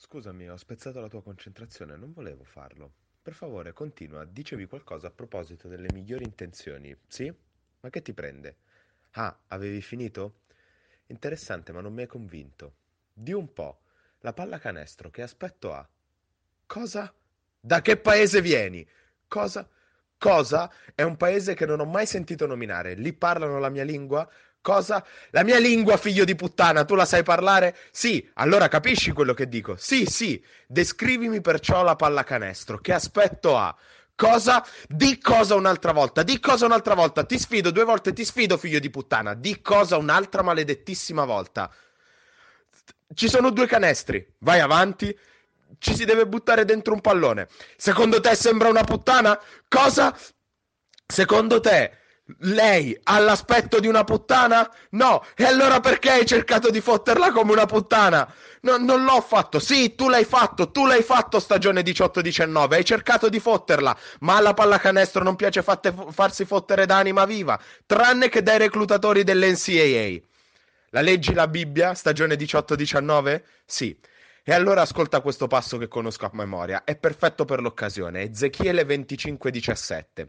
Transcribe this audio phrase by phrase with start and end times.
[0.00, 2.92] Scusami, ho spezzato la tua concentrazione, non volevo farlo.
[3.20, 7.34] Per favore, continua, dicevi qualcosa a proposito delle migliori intenzioni, sì?
[7.80, 8.58] Ma che ti prende?
[9.14, 10.42] Ah, avevi finito?
[11.06, 12.74] Interessante, ma non mi hai convinto.
[13.12, 13.80] Di un po',
[14.20, 15.86] la pallacanestro che aspetto ha?
[16.64, 17.12] Cosa?
[17.58, 18.88] Da che paese vieni?
[19.26, 19.68] Cosa?
[20.16, 20.72] Cosa?
[20.94, 22.94] È un paese che non ho mai sentito nominare.
[22.94, 24.30] Lì parlano la mia lingua?
[24.68, 25.02] Cosa?
[25.30, 27.74] La mia lingua, figlio di puttana, tu la sai parlare?
[27.90, 29.76] Sì, allora capisci quello che dico?
[29.78, 30.44] Sì, sì.
[30.66, 32.76] Descrivimi perciò la pallacanestro.
[32.76, 33.74] Che aspetto ha?
[34.14, 34.62] Cosa?
[34.86, 36.22] Di cosa un'altra volta?
[36.22, 37.24] Di cosa un'altra volta?
[37.24, 39.32] Ti sfido due volte, ti sfido, figlio di puttana.
[39.32, 41.72] Di cosa un'altra maledettissima volta?
[43.14, 44.34] Ci sono due canestri.
[44.40, 45.18] Vai avanti.
[45.78, 47.48] Ci si deve buttare dentro un pallone.
[47.78, 49.40] Secondo te sembra una puttana?
[49.66, 50.14] Cosa?
[51.06, 52.00] Secondo te
[52.40, 54.70] lei ha l'aspetto di una puttana?
[54.90, 55.24] No.
[55.34, 58.30] E allora perché hai cercato di fotterla come una puttana?
[58.62, 59.58] No, non l'ho fatto.
[59.58, 60.70] Sì, tu l'hai fatto.
[60.70, 62.72] Tu l'hai fatto stagione 18-19.
[62.72, 63.96] Hai cercato di fotterla.
[64.20, 67.58] Ma alla pallacanestro non piace fatte, farsi fottere da anima viva.
[67.86, 70.20] Tranne che dai reclutatori dell'NCAA.
[70.90, 73.42] La leggi la Bibbia, stagione 18-19?
[73.64, 73.96] Sì.
[74.42, 80.28] E allora ascolta questo passo che conosco a memoria, è perfetto per l'occasione, Ezechiele 25:17.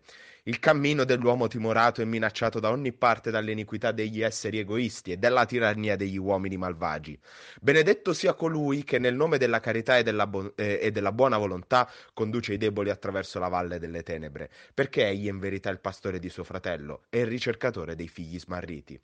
[0.49, 5.45] Il cammino dell'uomo timorato e minacciato da ogni parte dall'iniquità degli esseri egoisti e dalla
[5.45, 7.15] tirannia degli uomini malvagi.
[7.61, 11.37] Benedetto sia colui che nel nome della carità e della, bu- eh, e della buona
[11.37, 15.81] volontà conduce i deboli attraverso la valle delle tenebre, perché egli è in verità il
[15.81, 18.99] pastore di suo fratello e il ricercatore dei figli smarriti.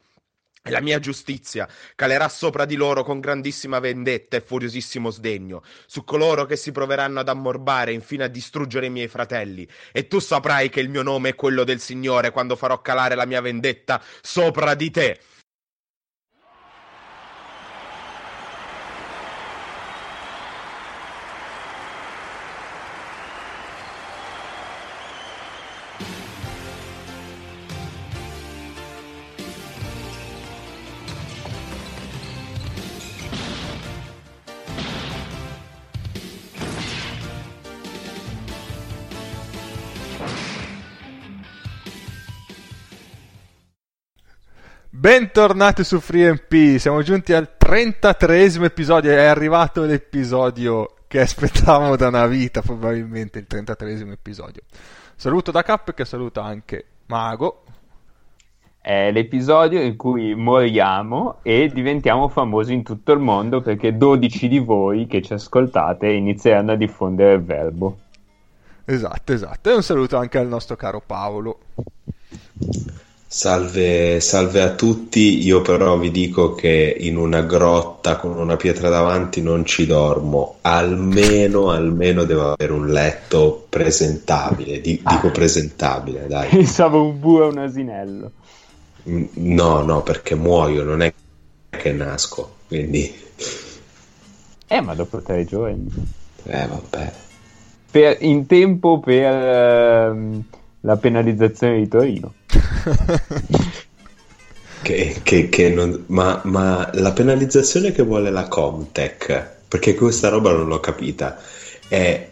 [0.67, 6.03] E la mia giustizia calerà sopra di loro con grandissima vendetta e furiosissimo sdegno, su
[6.03, 9.67] coloro che si proveranno ad ammorbare e infine a distruggere i miei fratelli.
[9.91, 13.27] E tu saprai che il mio nome è quello del Signore quando farò calare la
[13.27, 15.19] mia vendetta sopra di te.
[44.97, 52.25] Bentornati su FreeMP, siamo giunti al 33 episodio, è arrivato l'episodio che aspettavamo da una
[52.27, 54.61] vita, probabilmente il 33 episodio.
[55.13, 57.63] Saluto da Cap che saluta anche Mago.
[58.79, 64.59] È l'episodio in cui moriamo e diventiamo famosi in tutto il mondo perché 12 di
[64.59, 67.97] voi che ci ascoltate inizieranno a diffondere il verbo.
[68.85, 69.69] Esatto, esatto.
[69.69, 71.59] E un saluto anche al nostro caro Paolo.
[73.37, 78.87] Salve, salve a tutti, io però vi dico che in una grotta con una pietra
[78.87, 86.47] davanti non ci dormo, almeno, almeno devo avere un letto presentabile, Di- dico presentabile, dai.
[86.55, 88.31] Pensavo un bue e un asinello.
[89.09, 91.13] Mm, No, no, perché muoio, non è
[91.77, 93.13] che nasco, quindi...
[94.67, 95.91] Eh, ma dopo tre giorni.
[96.45, 97.11] Eh, vabbè.
[97.91, 100.43] Per- in tempo per ehm,
[100.85, 102.33] la penalizzazione di Torino.
[104.81, 106.03] Che, che- che non...
[106.07, 111.39] ma, ma la penalizzazione che vuole la Comtech, perché questa roba non l'ho capita,
[111.87, 112.29] è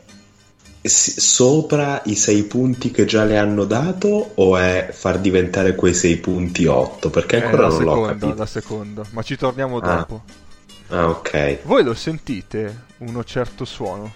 [0.85, 6.17] sopra i sei punti che già le hanno dato o è far diventare quei sei
[6.17, 7.09] punti 8?
[7.09, 8.35] Perché Eh, ancora non l'ho seconda, capito.
[8.37, 9.95] la seconda, ma ci torniamo Ah.
[9.95, 10.23] dopo.
[10.89, 11.59] Ah, ok.
[11.63, 14.13] Voi lo sentite uno certo suono?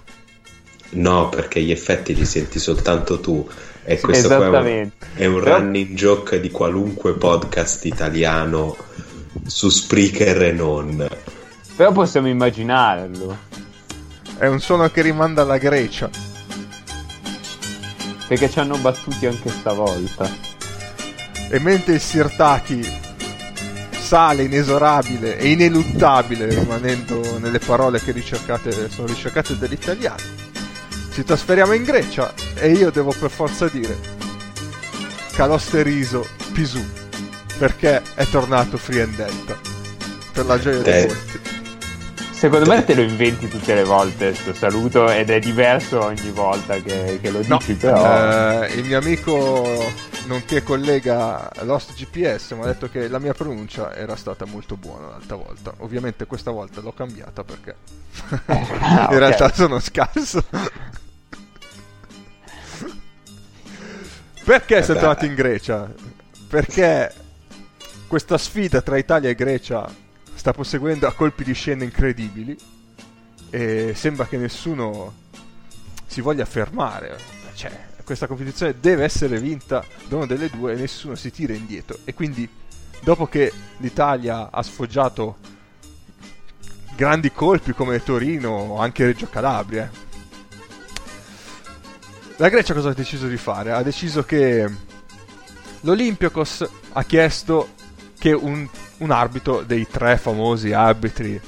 [0.90, 3.50] No, perché gli effetti li senti soltanto tu.
[3.90, 8.76] E questo qua è un, è un Però- running joke di qualunque podcast italiano
[9.46, 11.08] su Spreaker e non.
[11.74, 13.38] Però possiamo immaginarlo.
[14.38, 16.10] È un suono che rimanda alla Grecia.
[18.28, 20.30] Perché ci hanno battuti anche stavolta.
[21.50, 22.86] E mentre il Sirtaki
[23.98, 30.46] sale inesorabile e ineluttabile, rimanendo nelle parole che ricercate, sono ricercate dall'italiano,
[31.18, 33.98] ci trasferiamo in Grecia e io devo per forza dire
[35.34, 36.84] Calosteriso Pisù,
[37.58, 39.60] perché è tornato Free and Delta,
[40.32, 41.00] per la gioia di Eh.
[41.00, 41.42] molti.
[42.30, 46.80] Secondo me te lo inventi tutte le volte sto saluto ed è diverso ogni volta
[46.82, 48.20] che, che lo No, dici, però...
[48.64, 53.96] eh, il mio amico, nonché collega Lost GPS, mi ha detto che la mia pronuncia
[53.96, 55.74] era stata molto buona l'altra volta.
[55.80, 57.76] Ovviamente questa volta l'ho cambiata perché
[58.80, 59.18] Ah, in ok.
[59.18, 60.44] realtà sono scarso.
[64.48, 65.94] Perché sei tornato in Grecia?
[66.48, 67.14] Perché
[68.08, 69.94] questa sfida tra Italia e Grecia
[70.36, 72.58] sta proseguendo a colpi di scene incredibili.
[73.50, 75.14] e sembra che nessuno
[76.06, 77.18] si voglia fermare.
[77.56, 77.72] Cioè,
[78.06, 82.00] questa competizione deve essere vinta da una delle due e nessuno si tira indietro.
[82.06, 82.48] E quindi,
[83.02, 85.40] dopo che l'Italia ha sfoggiato
[86.96, 89.92] grandi colpi come Torino o anche Reggio Calabria,
[92.38, 93.72] la Grecia cosa ha deciso di fare?
[93.72, 94.70] Ha deciso che
[95.82, 97.70] l'Olympiakos ha chiesto
[98.18, 98.68] che un,
[98.98, 101.40] un arbitro dei tre famosi arbitri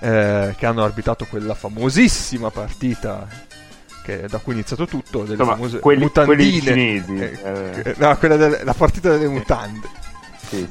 [0.00, 3.28] eh, che hanno arbitrato quella famosissima partita
[4.02, 6.36] che, da cui è iniziato tutto, delle Insomma, famose quelli- mutandine.
[6.36, 7.82] quelli cinesi, eh, eh.
[7.90, 9.88] eh, no, quella delle- la partita delle mutande.
[10.48, 10.68] Sì.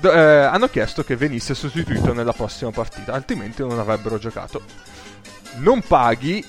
[0.00, 4.62] Do- eh, hanno chiesto che venisse sostituito nella prossima partita, altrimenti non avrebbero giocato.
[5.58, 6.44] Non paghi,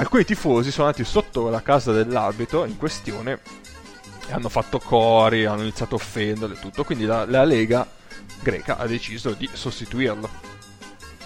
[0.00, 3.40] alcuni tifosi sono andati sotto la casa dell'arbitro in questione
[4.26, 7.86] e hanno fatto cori, hanno iniziato a offenderlo e tutto, quindi la, la Lega
[8.40, 10.48] greca ha deciso di sostituirlo.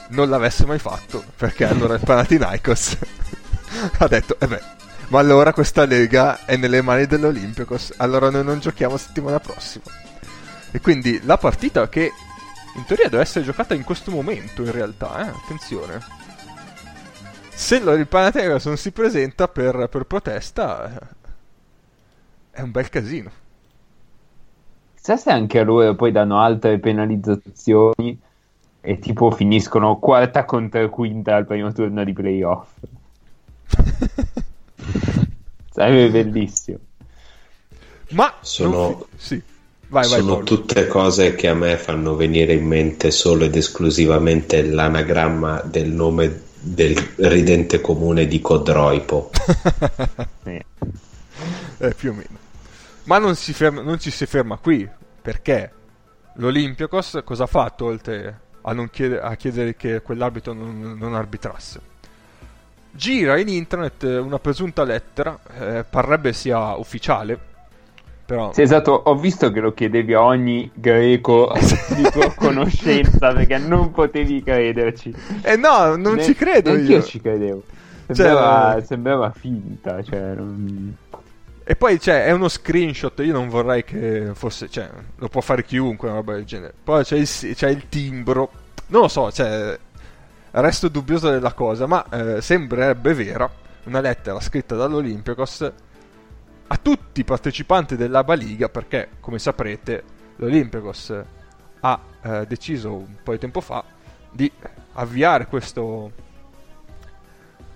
[0.08, 2.98] Non l'avesse mai fatto, perché allora il Panathinaikos
[3.98, 4.62] ha detto, eh beh,
[5.08, 9.84] ma allora questa Lega è nelle mani dell'Olympiakos, allora noi non giochiamo settimana prossima.
[10.72, 12.12] E quindi la partita che
[12.74, 15.28] in teoria deve essere giocata in questo momento, in realtà, eh?
[15.28, 16.23] attenzione.
[17.56, 20.98] Se lo- il Panathinaikos non si presenta per, per protesta,
[22.50, 23.30] è un bel casino.
[24.96, 28.18] Chissà se anche a loro poi danno altre penalizzazioni
[28.80, 32.68] e tipo finiscono quarta contro quinta al primo turno di playoff.
[35.70, 36.78] Sarebbe bellissimo.
[38.10, 39.42] Ma Sono- fi- sì.
[39.88, 44.62] Vai, vai, Sono tutte cose che a me fanno venire in mente solo ed esclusivamente
[44.64, 49.30] l'anagramma del nome del ridente comune di Codroipo.
[51.78, 52.38] Eh, più o meno.
[53.04, 54.88] Ma non, si ferma- non ci si ferma qui,
[55.20, 55.70] perché
[56.34, 61.80] l'Olympiakos cosa ha fatto oltre a, non chiede- a chiedere che quell'arbitro non, non arbitrasse?
[62.92, 67.38] Gira in internet una presunta lettera, eh, parrebbe sia ufficiale,
[68.24, 68.52] però...
[68.52, 71.52] Sì, esatto, ho visto che lo chiedevi a ogni greco
[71.94, 75.14] di tua conoscenza perché non potevi crederci.
[75.42, 77.02] Eh no, non Ne- ci credo neanch'io io.
[77.02, 77.62] ci credevo.
[78.10, 80.96] Sembrava, Cioè- sembrava finta, cioè, non-
[81.66, 85.64] E poi c'è, è uno screenshot, io non vorrei che fosse, cioè, lo può fare
[85.64, 86.74] chiunque, una roba del genere.
[86.84, 88.50] Poi c'è il, c'è il timbro,
[88.88, 89.78] non lo so, cioè,
[90.50, 93.50] resto dubbioso della cosa, ma eh, sembrerebbe vera
[93.84, 95.72] una lettera scritta dall'Olympiakos
[96.74, 100.02] a tutti i partecipanti dell'Aba Liga, perché, come saprete,
[100.36, 101.24] l'Olympiakos
[101.80, 103.84] ha eh, deciso un po' di tempo fa
[104.30, 104.50] di
[104.94, 106.10] avviare questo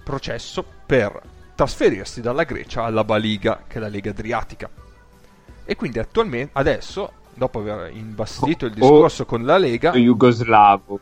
[0.02, 1.20] processo per
[1.54, 4.68] trasferirsi dalla Grecia alla Baliga, che è la Lega Adriatica.
[5.64, 10.98] E quindi attualmente, adesso, dopo aver imbastito il discorso con la Lega, jugoslavo,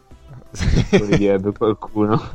[1.17, 2.21] direbbe qualcuno.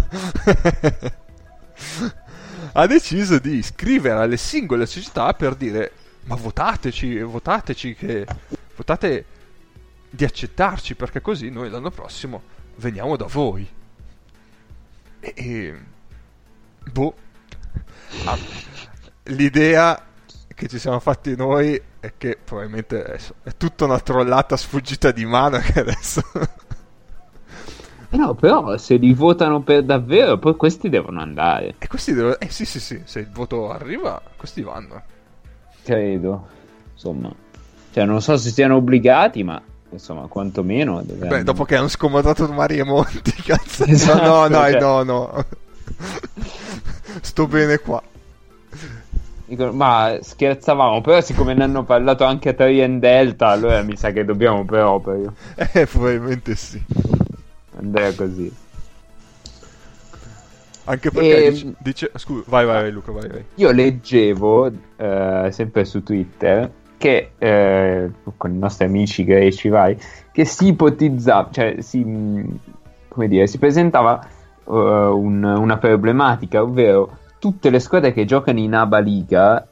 [2.73, 5.91] ha deciso di scrivere alle singole società per dire
[6.23, 8.25] ma votateci, votateci, che
[8.75, 9.25] votate
[10.09, 12.41] di accettarci perché così noi l'anno prossimo
[12.75, 13.67] veniamo da voi.
[15.19, 15.79] E, e-
[16.91, 17.15] boh,
[18.25, 18.37] Ah,
[19.23, 20.05] l'idea
[20.53, 25.57] che ci siamo fatti noi è che probabilmente è, tutta una trollata sfuggita di mano
[25.59, 26.21] che adesso...
[28.11, 32.37] No, però se li votano per davvero, poi questi devono andare, e questi devono...
[32.39, 35.01] Eh sì sì sì, se il voto arriva, questi vanno.
[35.83, 36.47] credo.
[36.93, 37.31] Insomma,
[37.93, 41.37] cioè non so se siano obbligati, ma insomma, quantomeno dovranno...
[41.37, 43.85] Beh, dopo che hanno scomodato Mario Monti, cazzo.
[43.85, 45.45] Esatto, no, no, cioè- no, no.
[47.21, 48.01] Sto bene qua.
[49.71, 54.23] Ma scherzavamo, però siccome ne hanno parlato anche a Trien Delta, allora mi sa che
[54.23, 55.33] dobbiamo proprio
[55.73, 56.81] Eh, probabilmente sì.
[57.81, 58.53] Andare così.
[60.85, 61.51] Anche perché Ehm.
[61.51, 63.45] dice, dice- Scusa, vai, vai, vai, Luca, vai, vai.
[63.55, 69.97] Io leggevo, eh, sempre su Twitter, che eh, con i nostri amici greci, vai,
[70.31, 72.59] che si ipotizzava, cioè si, mh,
[73.07, 78.73] come dire, si presentava eh, un- una problematica, ovvero tutte le squadre che giocano in
[78.75, 79.67] ABA Liga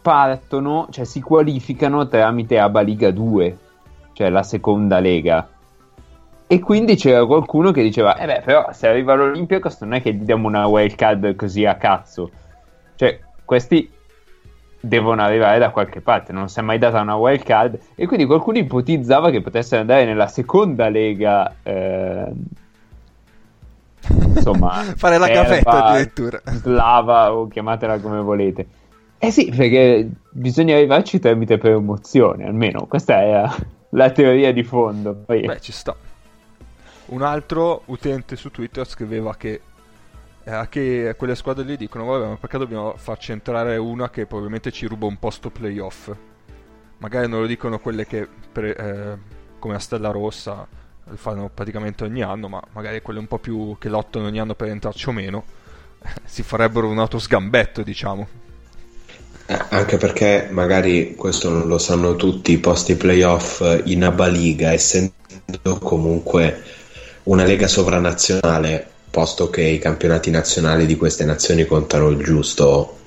[0.00, 3.58] partono, cioè si qualificano tramite ABA Liga 2,
[4.14, 5.48] cioè la seconda lega.
[6.52, 10.12] E quindi c'era qualcuno che diceva: Eh beh, però se arriva l'Olympiacos non è che
[10.12, 12.30] gli diamo una wild card così a cazzo.
[12.94, 13.90] Cioè, questi
[14.78, 17.78] devono arrivare da qualche parte, non si è mai data una wild card.
[17.94, 21.54] E quindi qualcuno ipotizzava che potessero andare nella seconda lega.
[21.62, 22.34] ehm,
[24.34, 26.42] insomma, Fare la serba, gavetta addirittura.
[26.44, 28.66] slava o chiamatela come volete.
[29.18, 33.56] Eh sì, perché bisogna arrivarci tramite promozione, almeno questa è la,
[33.88, 35.22] la teoria di fondo.
[35.24, 35.96] Poi Beh, ci sta.
[37.06, 39.60] Un altro utente su Twitter scriveva che,
[40.44, 44.70] eh, che quelle squadre lì dicono: Vabbè, ma perché dobbiamo farci entrare una che probabilmente
[44.70, 46.10] ci ruba un posto playoff?
[46.98, 49.16] Magari non lo dicono quelle che, pre, eh,
[49.58, 50.66] come a Stella Rossa,
[51.04, 54.54] lo fanno praticamente ogni anno, ma magari quelle un po' più che lottano ogni anno
[54.54, 55.44] per entrarci o meno,
[56.24, 58.28] si farebbero un autosgambetto, diciamo.
[59.46, 64.72] Eh, anche perché magari questo non lo sanno tutti, i posti playoff in Abba Liga,
[64.72, 65.12] essendo
[65.80, 66.62] comunque
[67.24, 72.98] una lega sovranazionale, posto che i campionati nazionali di queste nazioni contano il giusto.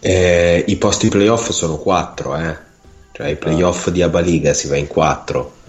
[0.00, 2.56] Eh, I posti playoff sono quattro, eh?
[3.12, 5.60] cioè i playoff di Abba Liga si va in quattro.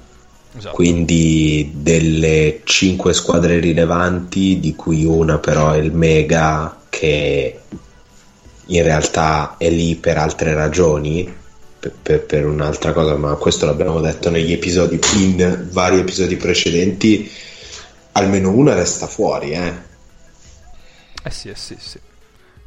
[0.55, 0.75] Esatto.
[0.75, 7.59] Quindi delle cinque squadre rilevanti, di cui una però è il Mega, che
[8.65, 11.41] in realtà è lì per altre ragioni,
[11.83, 17.29] per, per, per, un'altra cosa, ma questo l'abbiamo detto negli episodi, in vari episodi precedenti,
[18.13, 19.73] almeno una resta fuori, eh.
[21.25, 21.99] Eh sì, eh sì, sì.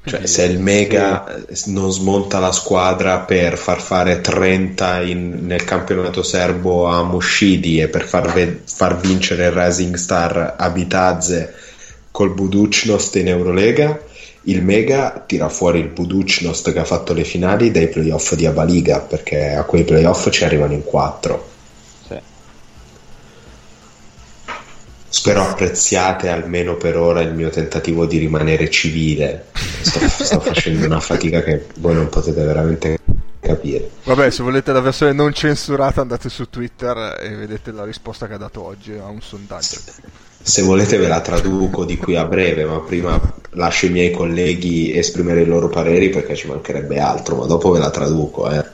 [0.05, 6.23] Cioè, se il Mega non smonta la squadra per far fare 30 in, nel campionato
[6.23, 11.55] serbo a Mushidi e per far, ve- far vincere il Rising Star a Bitazze
[12.13, 14.01] col Buducnost in Eurolega,
[14.49, 19.01] il Mega tira fuori il Buducnost che ha fatto le finali dai playoff di Abaliga
[19.01, 21.49] perché a quei playoff ci arrivano in 4
[22.07, 22.19] sì.
[25.09, 29.47] spero apprezziate almeno per ora il mio tentativo di rimanere civile.
[29.81, 32.99] Sto, sto facendo una fatica che voi non potete veramente
[33.41, 33.91] capire.
[34.05, 38.35] Vabbè se volete la versione non censurata andate su Twitter e vedete la risposta che
[38.35, 39.81] ha dato oggi a un sondaggio
[40.47, 43.21] se volete ve la traduco di qui a breve, ma prima
[43.55, 47.81] lascio i miei colleghi esprimere i loro pareri perché ci mancherebbe altro, ma dopo ve
[47.81, 48.49] la traduco.
[48.49, 48.65] Eh.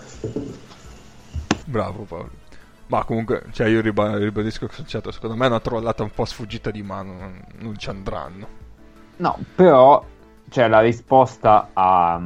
[1.65, 2.31] Bravo Paolo.
[2.89, 6.71] Ma comunque, cioè io ribadisco che certo, secondo me è una trollata un po' sfuggita
[6.71, 7.17] di mano,
[7.61, 8.47] non ci andranno.
[9.17, 10.05] No, però
[10.51, 12.21] cioè, la risposta a,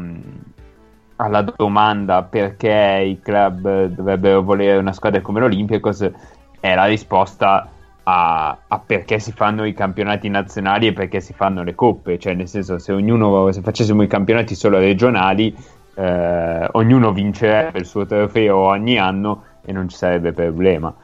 [1.15, 6.11] alla domanda perché i club dovrebbero volere una squadra come l'Olympiacos
[6.59, 7.71] è la risposta
[8.09, 12.35] a, a, perché si fanno i campionati nazionali e perché si fanno le coppe, cioè
[12.35, 15.55] nel senso se ognuno se facessimo i campionati solo regionali
[15.95, 20.95] eh, ognuno vincerebbe il suo trofeo ogni anno e non ci sarebbe problema.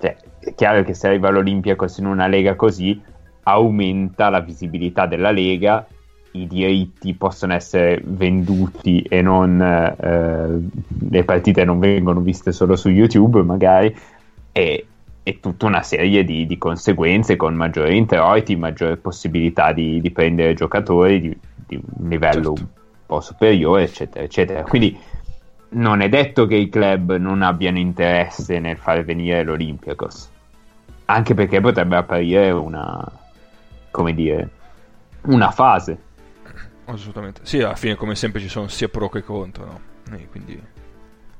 [0.00, 2.98] Cioè, è chiaro che se arriva l'Olympiacos in una lega così
[3.42, 5.86] aumenta la visibilità della lega,
[6.30, 10.68] i diritti possono essere venduti e non eh,
[11.10, 13.94] le partite non vengono viste solo su YouTube magari
[14.52, 14.86] e,
[15.28, 20.54] e tutta una serie di, di, conseguenze con maggiori introiti, maggiore possibilità di, di prendere
[20.54, 22.62] giocatori di, di, un livello certo.
[22.62, 22.66] un
[23.06, 24.62] po' superiore, eccetera, eccetera.
[24.62, 24.96] Quindi
[25.70, 30.30] non è detto che i club non abbiano interesse nel far venire l'Olympiacos,
[31.06, 33.04] anche perché potrebbe apparire una,
[33.90, 34.48] come dire,
[35.22, 35.98] una fase.
[36.84, 37.40] Assolutamente.
[37.42, 39.80] Sì, alla fine come sempre ci sono sia pro che contro, no?
[40.30, 40.62] Quindi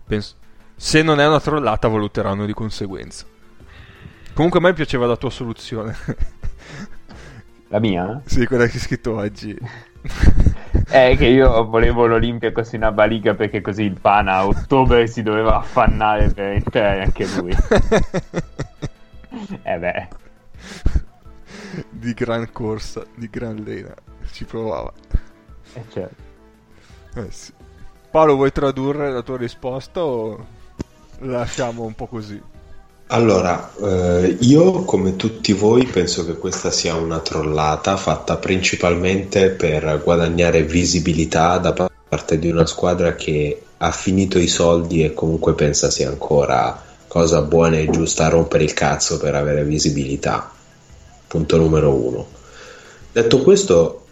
[0.05, 0.35] penso...
[0.75, 3.35] se non è una trollata valuteranno di conseguenza.
[4.37, 5.97] Comunque a me piaceva la tua soluzione.
[7.69, 8.21] La mia?
[8.27, 9.59] Sì, quella che hai scritto oggi.
[10.87, 15.23] È che io volevo l'Olimpia così in Baliga perché così il Pana a ottobre si
[15.23, 17.57] doveva affannare per entrare anche lui.
[19.63, 20.09] eh beh.
[21.89, 23.95] Di gran corsa, di gran lena.
[24.31, 24.93] Ci provava.
[25.73, 26.23] Eh certo.
[27.15, 27.55] Eh sì.
[28.11, 30.47] Paolo, vuoi tradurre la tua risposta o
[31.21, 32.55] lasciamo un po' così?
[33.09, 40.01] Allora, eh, io come tutti voi penso che questa sia una trollata fatta principalmente per
[40.03, 45.89] guadagnare visibilità da parte di una squadra che ha finito i soldi e comunque pensa
[45.89, 50.51] sia ancora cosa buona e giusta rompere il cazzo per avere visibilità.
[51.29, 52.27] Punto numero uno.
[53.13, 54.06] Detto questo,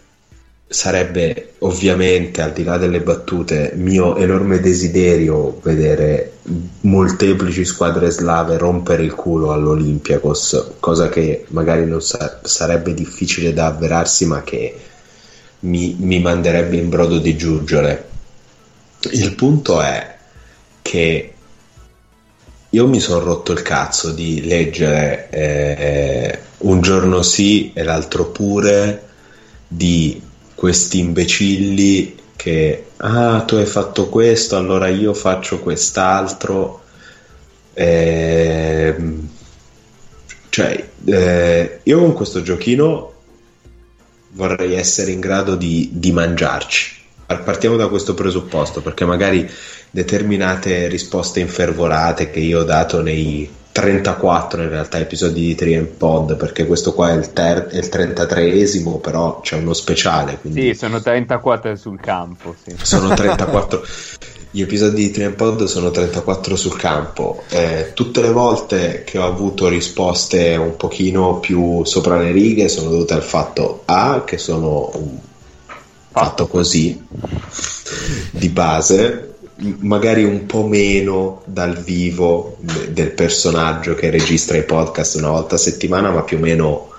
[0.67, 6.33] sarebbe ovviamente, al di là delle battute, mio enorme desiderio vedere
[6.81, 13.67] molteplici squadre slave rompere il culo all'Olympiakos, cosa che magari non sa- sarebbe difficile da
[13.67, 14.75] avverarsi, ma che
[15.59, 18.09] mi, mi manderebbe in brodo di giuggiole.
[19.11, 20.15] Il punto è
[20.81, 21.33] che
[22.69, 29.03] io mi sono rotto il cazzo di leggere eh, un giorno sì e l'altro pure
[29.67, 30.21] di
[30.55, 36.81] questi imbecilli che ah tu hai fatto questo allora io faccio quest'altro
[37.73, 38.95] eh,
[40.49, 43.13] cioè eh, io con questo giochino
[44.35, 47.03] vorrei essere in grado di, di mangiarci.
[47.25, 49.49] Partiamo da questo presupposto perché magari
[49.89, 56.37] determinate risposte infervorate che io ho dato nei 34 in realtà episodi di Trien Pod
[56.37, 60.61] perché questo qua è il, ter- è il 33esimo però c'è uno speciale quindi...
[60.61, 62.73] Sì, sono 34 sul campo sì.
[62.81, 63.85] Sono 34
[64.49, 67.43] Gli episodi di Trien Pod sono 34 sul campo.
[67.49, 72.89] Eh, Tutte le volte che ho avuto risposte un pochino più sopra le righe sono
[72.89, 74.89] dovute al fatto A che sono
[76.11, 77.05] fatto così
[78.31, 82.57] di base magari un po' meno dal vivo
[82.89, 86.89] del personaggio che registra i podcast una volta a settimana, ma più o meno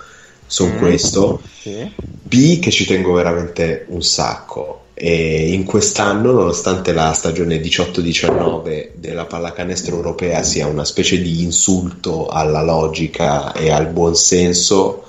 [0.47, 1.41] sono mm, questo.
[1.61, 1.93] Sì.
[1.97, 4.83] B che ci tengo veramente un sacco.
[4.95, 12.29] E in quest'anno, nonostante la stagione 18-19 della pallacanestro europea sia una specie di insulto
[12.29, 15.05] alla logica e al buonsenso,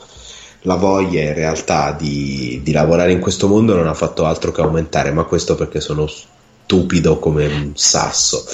[0.62, 4.60] la voglia in realtà di, di lavorare in questo mondo non ha fatto altro che
[4.60, 6.06] aumentare, ma questo perché sono
[6.67, 8.45] stupido come un sasso.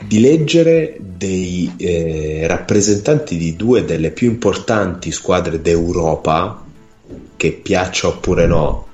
[0.00, 6.64] Di leggere dei eh, rappresentanti di due delle più importanti squadre d'Europa,
[7.36, 8.86] che piaccia oppure no,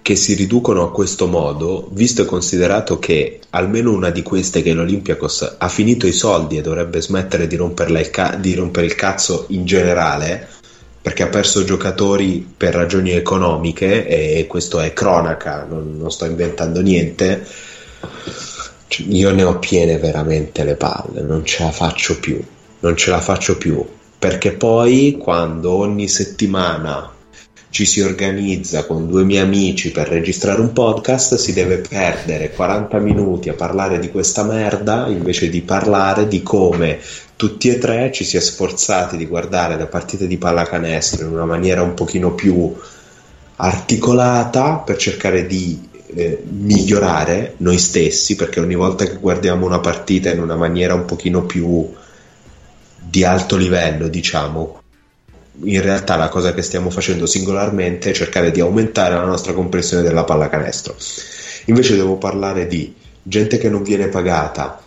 [0.00, 4.70] che si riducono a questo modo, visto e considerato che almeno una di queste, che
[4.70, 8.94] è l'Olympiakos, ha finito i soldi e dovrebbe smettere di, il, ca- di rompere il
[8.94, 10.48] cazzo in generale,
[11.02, 16.80] perché ha perso giocatori per ragioni economiche e questo è cronaca, non, non sto inventando
[16.82, 17.46] niente.
[18.86, 22.42] Cioè, io ne ho piene veramente le palle, non ce la faccio più,
[22.80, 23.84] non ce la faccio più,
[24.18, 27.10] perché poi quando ogni settimana
[27.70, 32.98] ci si organizza con due miei amici per registrare un podcast, si deve perdere 40
[32.98, 36.98] minuti a parlare di questa merda invece di parlare di come
[37.36, 41.46] tutti e tre ci si è sforzati di guardare le partite di pallacanestro in una
[41.46, 42.74] maniera un pochino più
[43.56, 50.30] articolata per cercare di eh, migliorare noi stessi perché ogni volta che guardiamo una partita
[50.30, 51.88] in una maniera un pochino più
[52.98, 54.79] di alto livello diciamo
[55.62, 60.02] in realtà la cosa che stiamo facendo singolarmente è cercare di aumentare la nostra comprensione
[60.02, 60.94] della pallacanestro
[61.66, 64.80] invece devo parlare di gente che non viene pagata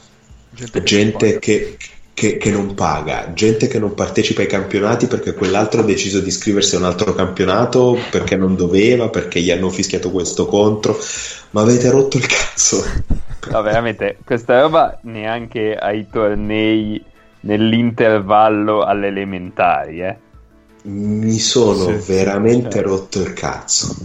[0.54, 1.78] gente, gente che,
[2.14, 6.28] che, che, non paga, gente che non partecipa ai campionati perché quell'altro ha deciso di
[6.28, 10.98] iscriversi a un altro campionato perché non doveva, perché gli hanno fischiato questo contro.
[11.52, 12.84] Ma avete rotto il cazzo.
[13.50, 17.04] No, veramente, questa roba neanche ai tornei
[17.42, 20.18] nell'intervallo alle elementari, eh.
[20.84, 22.90] Mi sono sì, veramente sì, certo.
[22.90, 23.96] rotto il cazzo.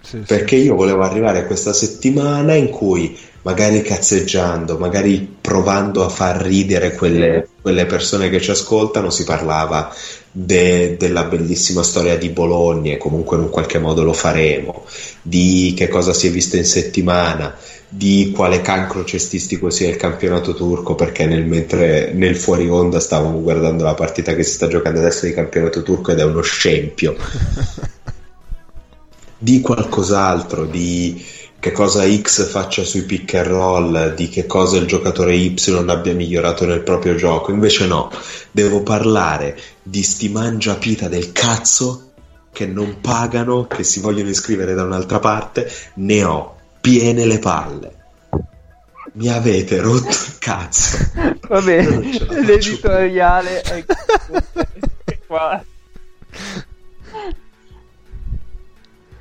[0.00, 3.16] Sì, perché io volevo arrivare a questa settimana in cui
[3.48, 9.90] magari cazzeggiando, magari provando a far ridere quelle, quelle persone che ci ascoltano, si parlava
[10.30, 14.84] de, della bellissima storia di Bologna e comunque in un qualche modo lo faremo,
[15.22, 17.56] di che cosa si è visto in settimana,
[17.88, 23.40] di quale cancro cestistico sia il campionato turco perché nel, mentre nel fuori onda stavamo
[23.40, 27.16] guardando la partita che si sta giocando adesso di campionato turco ed è uno scempio.
[29.40, 31.24] Di qualcos'altro di
[31.60, 35.56] che cosa X faccia sui pick and roll, di che cosa il giocatore Y
[35.88, 37.50] abbia migliorato nel proprio gioco.
[37.50, 38.10] Invece no,
[38.50, 42.12] devo parlare di sti mangiapita del cazzo
[42.52, 45.70] che non pagano, che si vogliono iscrivere da un'altra parte.
[45.94, 47.96] Ne ho piene le palle.
[49.12, 50.96] Mi avete rotto il cazzo.
[51.48, 53.84] Va bene, l'editoriale è
[55.26, 55.62] qua.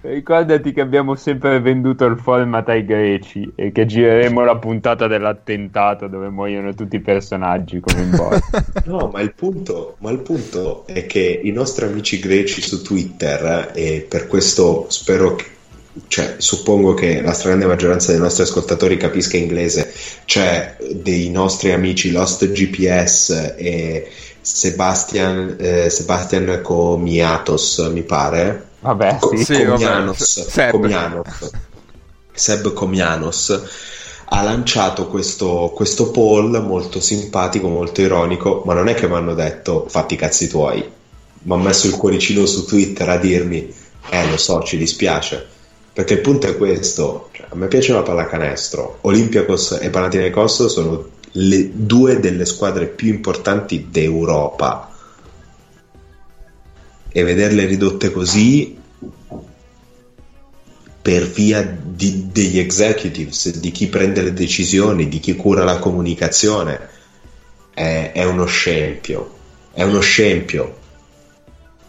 [0.10, 6.08] Ricordati che abbiamo sempre venduto il format ai greci e che gireremo la puntata dell'attentato
[6.08, 8.15] dove muoiono tutti i personaggi come in
[8.86, 13.72] No, ma il, punto, ma il punto è che i nostri amici greci su Twitter,
[13.74, 15.56] e per questo spero che
[16.08, 19.91] cioè, suppongo che la stragrande maggioranza dei nostri ascoltatori capisca inglese,
[20.26, 24.08] c'è dei nostri amici Lost GPS e
[24.53, 30.71] Sebastian, eh, Sebastian Comiatos, mi pare, Vabbè, Co- sì, Comianos, Seb.
[30.71, 31.49] Comianos,
[32.31, 33.62] Seb Comianos
[34.29, 39.33] ha lanciato questo, questo poll molto simpatico, molto ironico, ma non è che mi hanno
[39.33, 40.83] detto fatti i cazzi tuoi,
[41.43, 43.73] mi ha messo il cuoricino su Twitter a dirmi
[44.10, 45.45] eh lo so, ci dispiace,
[45.91, 51.15] perché il punto è questo, cioè, a me piace la pallacanestro, Olympiacos e Panathinaikos sono
[51.39, 54.91] le due delle squadre più importanti d'Europa
[57.12, 58.76] e vederle ridotte così
[61.00, 66.89] per via di, degli executives, di chi prende le decisioni, di chi cura la comunicazione,
[67.73, 69.36] è, è uno scempio.
[69.71, 70.78] È uno scempio.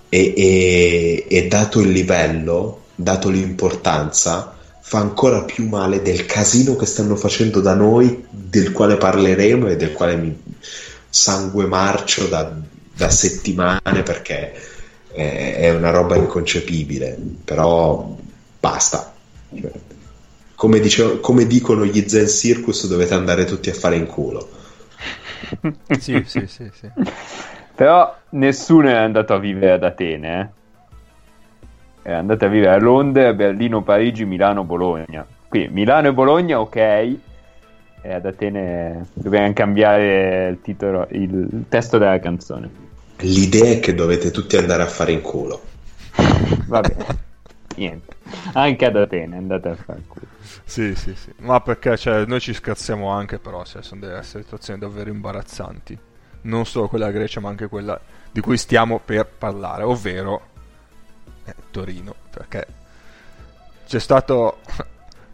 [0.08, 4.57] E, e, e dato il livello, dato l'importanza,
[4.88, 9.76] fa ancora più male del casino che stanno facendo da noi, del quale parleremo e
[9.76, 10.34] del quale mi
[11.10, 12.50] sangue marcio da,
[12.94, 14.54] da settimane perché
[15.12, 17.18] è, è, una roba inconcepibile.
[17.44, 18.16] Però
[18.58, 19.12] basta.
[19.60, 19.70] Cioè,
[20.54, 24.48] come, dice, come dicono gli Zen Circus, dovete andare tutti a fare in culo.
[26.00, 26.90] sì, sì, sì, sì.
[27.74, 30.57] Però nessuno è andato a vivere ad Atene, eh?
[32.08, 35.26] È andato a vivere a Londra, Berlino, Parigi, Milano, Bologna.
[35.46, 36.76] Qui Milano e Bologna, ok.
[36.76, 37.18] E
[38.02, 42.70] ad Atene dobbiamo cambiare il titolo, il testo della canzone.
[43.18, 45.60] L'idea è che dovete tutti andare a fare in culo.
[46.66, 47.04] Va bene.
[47.76, 48.16] Niente.
[48.54, 50.26] Anche ad Atene andate a fare in culo.
[50.64, 51.30] Sì, sì, sì.
[51.40, 55.98] Ma perché cioè, noi ci scherziamo anche, però cioè, sono delle situazioni davvero imbarazzanti
[56.42, 60.47] non solo quella Grecia ma anche quella di cui stiamo per parlare, ovvero
[61.48, 62.66] eh, Torino, perché
[63.86, 64.58] c'è stato,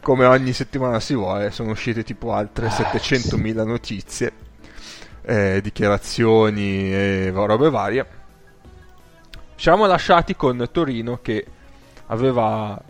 [0.01, 4.33] come ogni settimana si vuole, sono uscite tipo altre 700.000 ah, notizie,
[5.21, 8.05] eh, dichiarazioni e robe varie.
[9.55, 11.45] Ci siamo lasciati con Torino che
[12.07, 12.81] aveva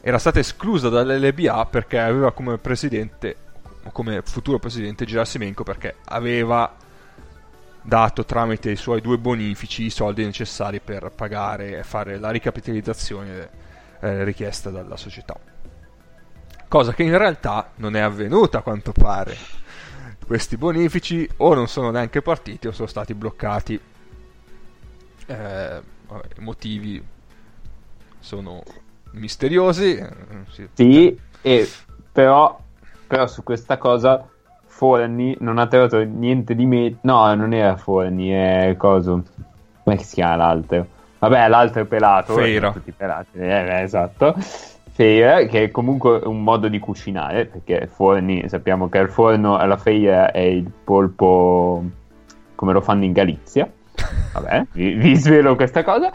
[0.00, 3.36] era stata esclusa dall'LBA perché aveva come presidente
[3.92, 6.72] come futuro presidente Gerasimenko perché aveva
[7.88, 13.48] dato tramite i suoi due bonifici i soldi necessari per pagare e fare la ricapitalizzazione
[14.00, 15.34] eh, richiesta dalla società.
[16.68, 19.34] Cosa che in realtà non è avvenuta a quanto pare.
[20.24, 23.80] Questi bonifici o non sono neanche partiti o sono stati bloccati.
[25.26, 25.82] Eh,
[26.36, 27.02] I motivi
[28.20, 28.62] sono
[29.12, 29.96] misteriosi.
[29.96, 31.70] Eh, sì e
[32.12, 32.60] però
[33.06, 34.28] però su questa cosa
[34.78, 36.98] Forni non ha trovato niente di me.
[37.00, 39.24] No, non era Forni, è coso.
[39.82, 40.86] Come si chiama l'altro?
[41.18, 42.34] Vabbè, l'altro è pelato.
[42.34, 42.70] Feira.
[42.70, 43.38] Tutti pelati.
[43.38, 44.36] Eh, esatto.
[44.92, 49.76] Feira, che è comunque un modo di cucinare, perché forni, sappiamo che al forno alla
[49.76, 51.82] feira è il polpo
[52.54, 53.68] come lo fanno in Galizia.
[54.32, 56.12] Vabbè, vi, vi svelo questa cosa.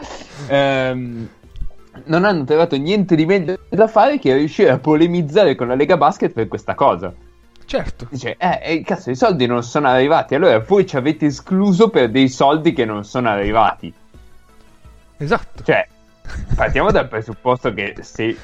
[0.48, 1.28] Ehm,
[2.04, 5.98] non hanno trovato niente di meglio da fare che riuscire a polemizzare con la Lega
[5.98, 7.12] Basket per questa cosa.
[7.66, 8.06] Certo.
[8.10, 12.28] Dice, eh, cazzo, i soldi non sono arrivati, allora voi ci avete escluso per dei
[12.28, 13.92] soldi che non sono arrivati.
[15.16, 15.62] Esatto.
[15.62, 15.86] Cioè,
[16.54, 18.36] partiamo dal presupposto che se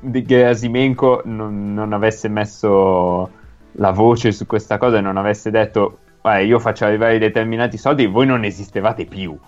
[0.00, 3.30] Gerasimenko non, non avesse messo
[3.72, 8.06] la voce su questa cosa e non avesse detto, eh, io faccio arrivare determinati soldi,
[8.06, 9.38] voi non esistevate più.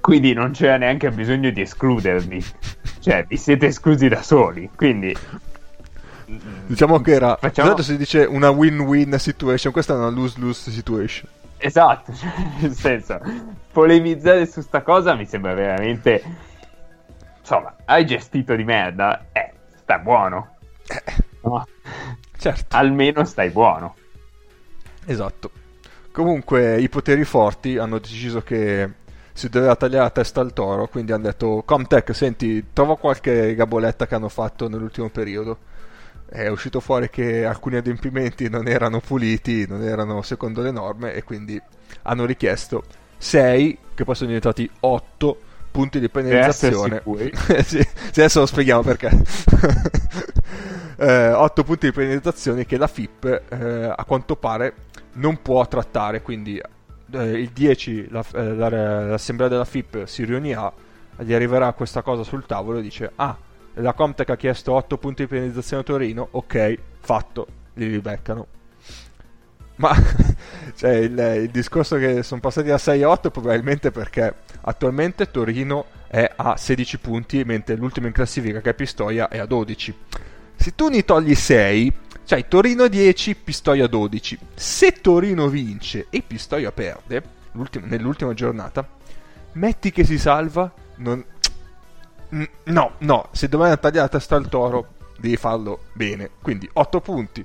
[0.00, 2.44] Quindi non c'era neanche bisogno di escludervi.
[2.98, 4.68] Cioè, vi siete esclusi da soli.
[4.74, 5.14] Quindi
[6.66, 7.36] Diciamo che era.
[7.40, 7.68] Facciamo...
[7.68, 9.72] Esatto, si dice una win-win situation.
[9.72, 11.28] Questa è una lose-lose situation.
[11.58, 13.20] Esatto, cioè, nel senso,
[13.70, 16.22] polemizzare su sta cosa mi sembra veramente.
[17.38, 19.26] Insomma, hai gestito di merda.
[19.32, 20.56] Eh, stai buono.
[20.86, 21.02] Eh.
[21.42, 21.66] No.
[22.36, 22.76] Certo.
[22.76, 23.94] Almeno stai buono.
[25.04, 25.50] Esatto.
[26.10, 28.90] Comunque, i poteri forti hanno deciso che
[29.32, 34.06] si doveva tagliare la testa al toro, quindi hanno detto Comtech, senti, trova qualche gaboletta
[34.06, 35.58] che hanno fatto nell'ultimo periodo.
[36.32, 41.24] È uscito fuori che alcuni adempimenti non erano puliti, non erano secondo le norme e
[41.24, 41.60] quindi
[42.04, 42.82] hanno richiesto
[43.18, 45.38] 6, che poi sono diventati 8
[45.70, 47.02] punti di penalizzazione.
[47.62, 49.10] sì, adesso lo spieghiamo perché.
[50.96, 54.72] eh, 8 punti di penalizzazione che la FIP eh, a quanto pare
[55.16, 56.58] non può trattare, quindi
[57.12, 58.68] eh, il 10 la, eh, la,
[59.08, 60.72] l'assemblea della FIP si riunirà,
[61.18, 63.36] gli arriverà questa cosa sul tavolo e dice ah,
[63.74, 68.46] la Comtech ha chiesto 8 punti di penalizzazione a Torino, ok, fatto, li ribeccano.
[69.76, 69.94] Ma
[70.76, 75.86] cioè, il, il, discorso che sono passati da 6 a 8 probabilmente perché attualmente Torino
[76.06, 79.96] è a 16 punti, mentre l'ultimo in classifica che è Pistoia è a 12.
[80.56, 81.92] Se tu ne togli 6,
[82.24, 84.38] cioè Torino 10, Pistoia 12.
[84.54, 87.22] Se Torino vince e Pistoia perde,
[87.82, 88.86] nell'ultima giornata,
[89.52, 91.24] metti che si salva, non...
[92.64, 96.30] No, no, se domani tagliare la testa al toro, devi farlo bene.
[96.40, 97.44] Quindi 8 punti.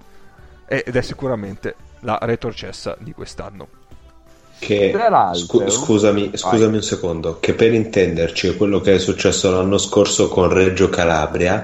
[0.68, 3.68] Ed è sicuramente la retrocessa di quest'anno.
[4.60, 4.92] Che,
[5.34, 10.30] scu- scusami, scusami un secondo, che per intenderci è quello che è successo l'anno scorso
[10.30, 11.64] con Reggio Calabria,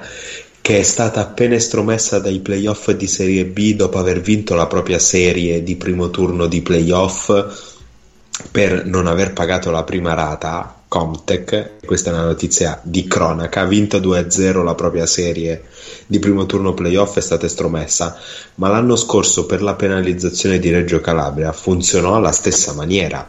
[0.62, 4.99] che è stata appena estromessa dai playoff di Serie B dopo aver vinto la propria
[4.99, 7.31] serie di primo turno di playoff
[8.51, 10.82] per non aver pagato la prima rata.
[10.93, 15.63] Comtech, questa è una notizia di cronaca, ha vinto 2-0 la propria serie
[16.06, 18.15] di primo turno playoff, è stata estromessa,
[18.56, 23.27] ma l'anno scorso per la penalizzazione di Reggio Calabria funzionò alla stessa maniera,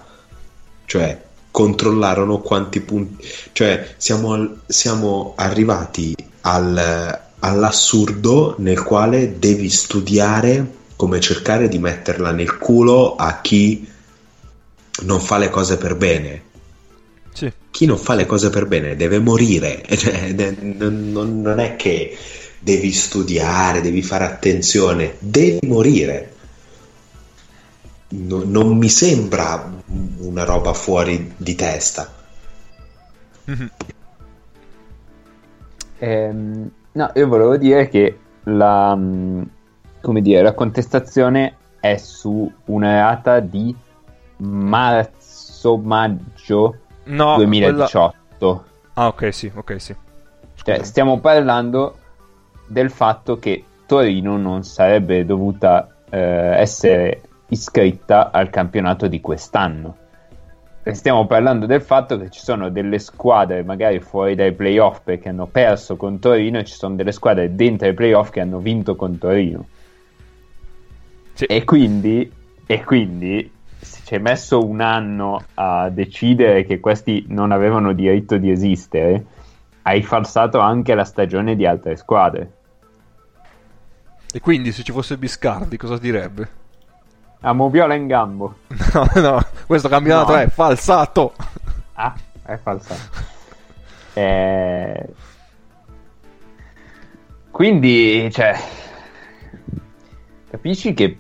[0.85, 1.19] cioè
[1.51, 11.69] controllarono quanti punti, cioè siamo, siamo arrivati al, all'assurdo nel quale devi studiare come cercare
[11.69, 13.89] di metterla nel culo a chi
[15.05, 16.44] non fa le cose per bene.
[17.35, 17.53] Sì.
[17.73, 22.17] Chi non fa le cose per bene deve morire, cioè, non, è che
[22.61, 26.33] devi studiare, devi fare attenzione, devi morire.
[28.09, 29.69] No- non mi sembra
[30.19, 32.13] una roba fuori di testa.
[33.47, 33.71] Mhm.
[35.99, 38.97] Ehm, no, io volevo dire che la,
[40.01, 43.75] come dire, la contestazione è su una data di
[44.37, 48.15] marzo-maggio No, 2018.
[48.39, 48.65] quella-
[48.95, 49.95] Ah, ok, sì, ok, sì.
[50.63, 51.99] Cioè, stiamo parlando
[52.67, 59.97] del fatto che Torino non sarebbe dovuta eh, essere iscritta al campionato di quest'anno.
[60.83, 65.31] E stiamo parlando del fatto che ci sono delle squadre magari fuori dai playoff perché
[65.31, 68.95] hanno perso con Torino e ci sono delle squadre dentro i playoff che hanno vinto
[68.95, 69.67] con Torino.
[71.33, 71.45] Sì.
[71.47, 72.31] E quindi,
[72.67, 73.51] e quindi
[74.15, 79.25] ci hai messo un anno a decidere che questi non avevano diritto di esistere,
[79.83, 82.53] hai falsato anche la stagione di altre squadre.
[84.33, 86.49] E quindi se ci fosse Biscardi cosa direbbe?
[87.41, 88.59] A Moviola in gambo.
[88.95, 90.39] No, no, questo campionato No.
[90.39, 91.33] è falsato.
[91.95, 93.33] Ah, è falsato.
[94.17, 95.09] Eh,
[97.51, 98.57] Quindi, cioè,
[100.49, 101.19] capisci che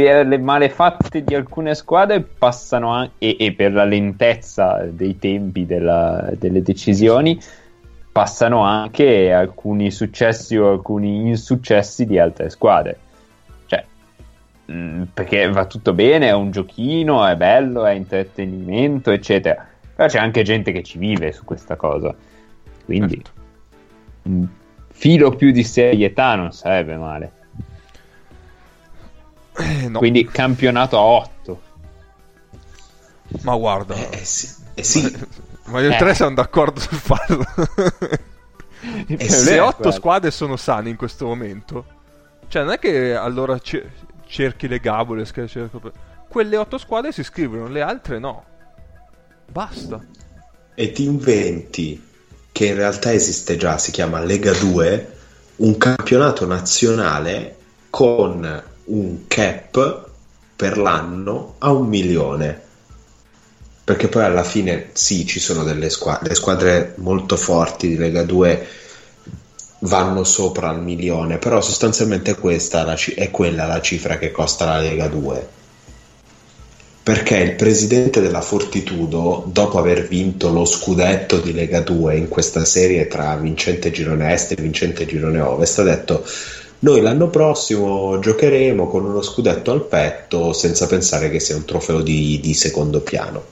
[0.00, 5.66] per le malefatte di alcune squadre passano an- e, e per la lentezza dei tempi
[5.66, 7.36] della- delle decisioni
[8.12, 12.96] passano anche alcuni successi o alcuni insuccessi di altre squadre.
[13.66, 13.84] Cioè,
[14.66, 19.66] mh, perché va tutto bene, è un giochino, è bello, è intrattenimento, eccetera.
[19.96, 22.14] Però c'è anche gente che ci vive su questa cosa.
[22.84, 23.30] Quindi, Certo.
[24.22, 24.46] un
[24.92, 27.32] filo più di serietà non sarebbe male.
[29.58, 31.62] Eh, no, Quindi, campionato a 8.
[33.42, 33.94] ma guarda.
[33.94, 35.16] Eh, eh sì, eh sì.
[35.68, 35.98] Ma io e Eh.
[35.98, 37.44] tre siamo d'accordo sul farlo.
[39.06, 39.90] Eh, Se sì, otto quello.
[39.90, 41.84] squadre sono sane in questo momento,
[42.48, 43.90] cioè non è che allora ce-
[44.26, 45.80] cerchi le gabole, cerco
[46.28, 48.44] quelle otto squadre si iscrivono, le altre no.
[49.50, 50.00] Basta.
[50.74, 52.02] E ti inventi
[52.52, 55.16] che in realtà esiste già, si chiama Lega 2,
[55.56, 57.56] un campionato nazionale
[57.90, 60.06] con un cap
[60.54, 62.66] per l'anno a un milione.
[63.84, 68.66] Perché poi alla fine sì, ci sono delle squadre, squadre molto forti di Lega 2
[69.80, 75.08] vanno sopra il milione, però sostanzialmente questa è quella la cifra che costa la Lega
[75.08, 75.56] 2
[77.08, 82.66] perché il presidente della Fortitudo, dopo aver vinto lo scudetto di Lega 2 in questa
[82.66, 86.22] serie tra vincente girone est e vincente girone ovest, ha detto
[86.80, 92.02] noi l'anno prossimo giocheremo con uno scudetto al petto senza pensare che sia un trofeo
[92.02, 93.42] di, di secondo piano.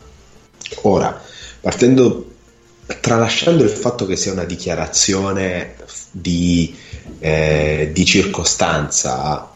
[0.83, 1.21] Ora,
[1.61, 2.31] partendo,
[3.01, 5.75] tralasciando il fatto che sia una dichiarazione
[6.13, 6.75] di,
[7.19, 9.51] eh, di circostanza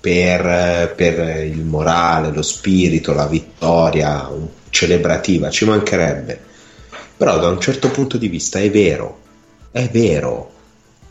[0.00, 4.30] per, per il morale, lo spirito, la vittoria
[4.70, 6.40] celebrativa, ci mancherebbe.
[7.16, 9.18] Però da un certo punto di vista è vero,
[9.72, 10.52] è vero.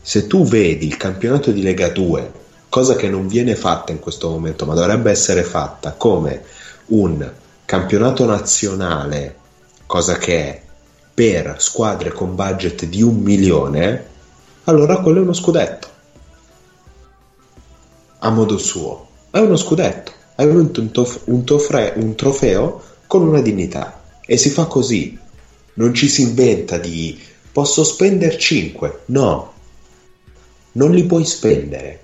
[0.02, 2.32] Se tu vedi il campionato di Lega 2,
[2.68, 6.42] cosa che non viene fatta in questo momento, ma dovrebbe essere fatta come
[6.86, 7.30] un
[7.64, 9.36] campionato nazionale,
[9.86, 10.62] cosa che è
[11.12, 14.06] per squadre con budget di un milione,
[14.64, 15.88] allora quello è uno scudetto
[18.20, 19.08] a modo suo.
[19.30, 24.36] È uno scudetto, hai vinto un, tof- un tofre- un trofeo con una dignità e
[24.36, 25.18] si fa così.
[25.74, 27.18] Non ci si inventa di
[27.52, 29.00] posso spendere 5.
[29.06, 29.52] No,
[30.72, 32.00] non li puoi spendere.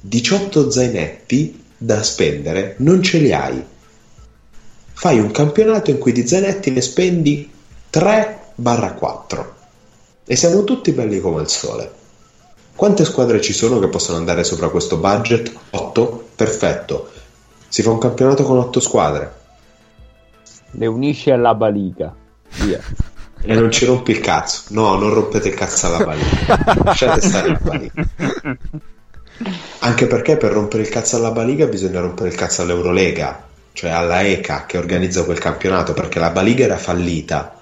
[0.00, 3.64] 18 zainetti da spendere non ce li hai.
[4.92, 7.50] Fai un campionato in cui di zainetti ne spendi
[7.92, 9.44] 3-4
[10.26, 12.02] e siamo tutti belli come il sole.
[12.74, 15.52] Quante squadre ci sono che possono andare sopra questo budget?
[15.70, 16.28] 8?
[16.34, 17.10] Perfetto.
[17.68, 19.34] Si fa un campionato con 8 squadre
[20.72, 22.14] Le unisci alla baliga.
[22.60, 22.80] Via.
[23.46, 24.62] e non ci rompi il cazzo.
[24.68, 26.74] No, non rompete il cazzo alla baliga.
[26.82, 28.06] Lasciate stare la baliga.
[29.80, 34.24] Anche perché per rompere il cazzo alla baliga bisogna rompere il cazzo all'Eurolega, cioè alla
[34.24, 37.58] ECA che organizza quel campionato, perché la baliga era fallita.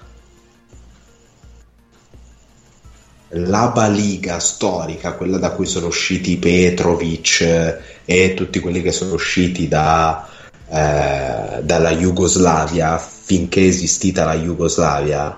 [3.35, 9.15] La baliga storica, quella da cui sono usciti Petrovic eh, e tutti quelli che sono
[9.15, 10.29] usciti da,
[10.69, 15.35] eh, dalla Jugoslavia finché è esistita la Jugoslavia,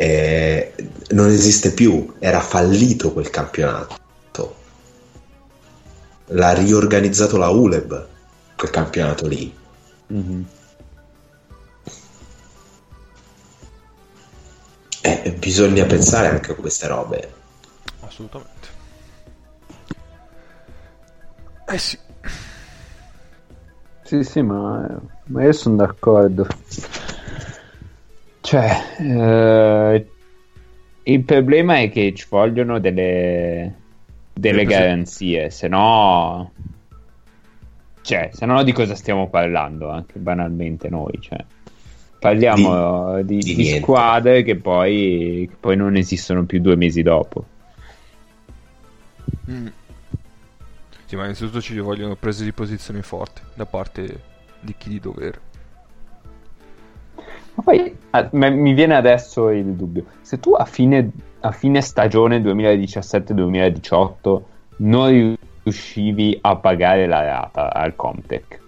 [0.00, 0.74] eh,
[1.10, 3.96] non esiste più, era fallito quel campionato.
[6.26, 8.06] L'ha riorganizzato la ULEB,
[8.54, 9.52] quel campionato lì.
[10.06, 10.46] Mhm.
[15.00, 17.32] Eh, bisogna pensare anche a queste robe.
[17.98, 18.68] Assolutamente.
[21.66, 21.98] Eh sì.
[24.04, 24.86] Sì, sì, ma,
[25.24, 26.46] ma io sono d'accordo.
[28.48, 30.06] Cioè, eh,
[31.02, 33.74] il problema è che ci vogliono delle,
[34.32, 36.50] delle garanzie, se no...
[38.00, 41.44] Cioè, se no di cosa stiamo parlando, anche banalmente noi, cioè.
[42.18, 43.80] Parliamo di, di di niente.
[43.82, 47.44] squadre che poi, che poi non esistono più due mesi dopo.
[49.50, 49.66] Mm.
[51.04, 54.20] Sì, ma innanzitutto ci vogliono prese di posizione forti da parte
[54.60, 55.47] di chi di dovere.
[57.58, 61.80] Ma poi ah, me- mi viene adesso il dubbio: se tu a fine, a fine
[61.80, 64.40] stagione 2017-2018
[64.76, 68.60] non riuscivi a pagare la rata al Comtech,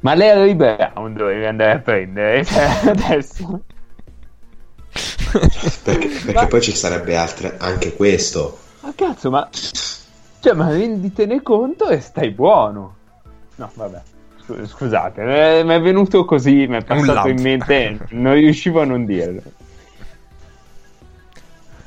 [0.00, 3.60] ma l'Harry Brown dovevi andare a prendere cioè, adesso.
[5.32, 8.56] Perché, perché Ma- poi ci sarebbe altre, anche questo.
[8.80, 9.46] Ma cazzo, ma.
[10.40, 12.94] Cioè, ma renditene conto e stai buono.
[13.56, 14.00] No, vabbè.
[14.46, 18.84] Scu- Scusate, eh, mi è venuto così, mi è passato in mente, non riuscivo a
[18.84, 19.42] non dirlo.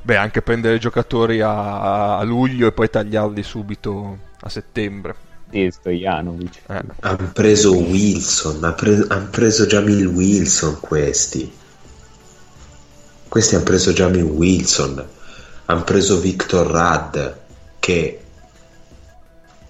[0.01, 5.15] Beh, anche prendere giocatori a, a luglio e poi tagliarli subito a settembre.
[5.51, 6.61] Sì, Stojanovic.
[6.67, 6.81] Eh.
[7.01, 11.51] Hanno preso Wilson, hanno preso Jamil Wilson questi.
[13.27, 15.07] Questi hanno preso Jamil Wilson,
[15.65, 17.37] hanno preso Victor Rad,
[17.79, 18.23] che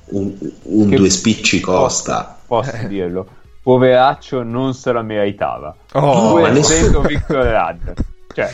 [0.05, 2.38] un, un Che- due spicci costa.
[2.49, 3.27] Posso dirlo.
[3.61, 5.75] Poveraccio non se la meritava.
[5.93, 7.93] Oh, nessuno- Victor Rad.
[8.33, 8.53] Cioè,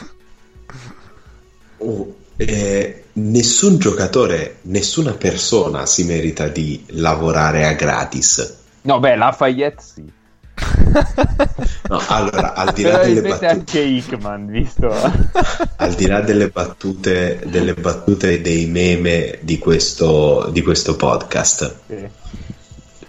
[1.78, 8.58] Oh, eh, nessun giocatore, nessuna persona si merita di lavorare a gratis.
[8.82, 10.12] no, beh, Lafayette sì.
[11.88, 14.90] No, allora, al di là Però delle battute, anche Hickman, visto?
[15.78, 21.76] al di là delle battute, delle battute e dei meme di questo, di questo podcast,
[21.88, 22.10] Sì.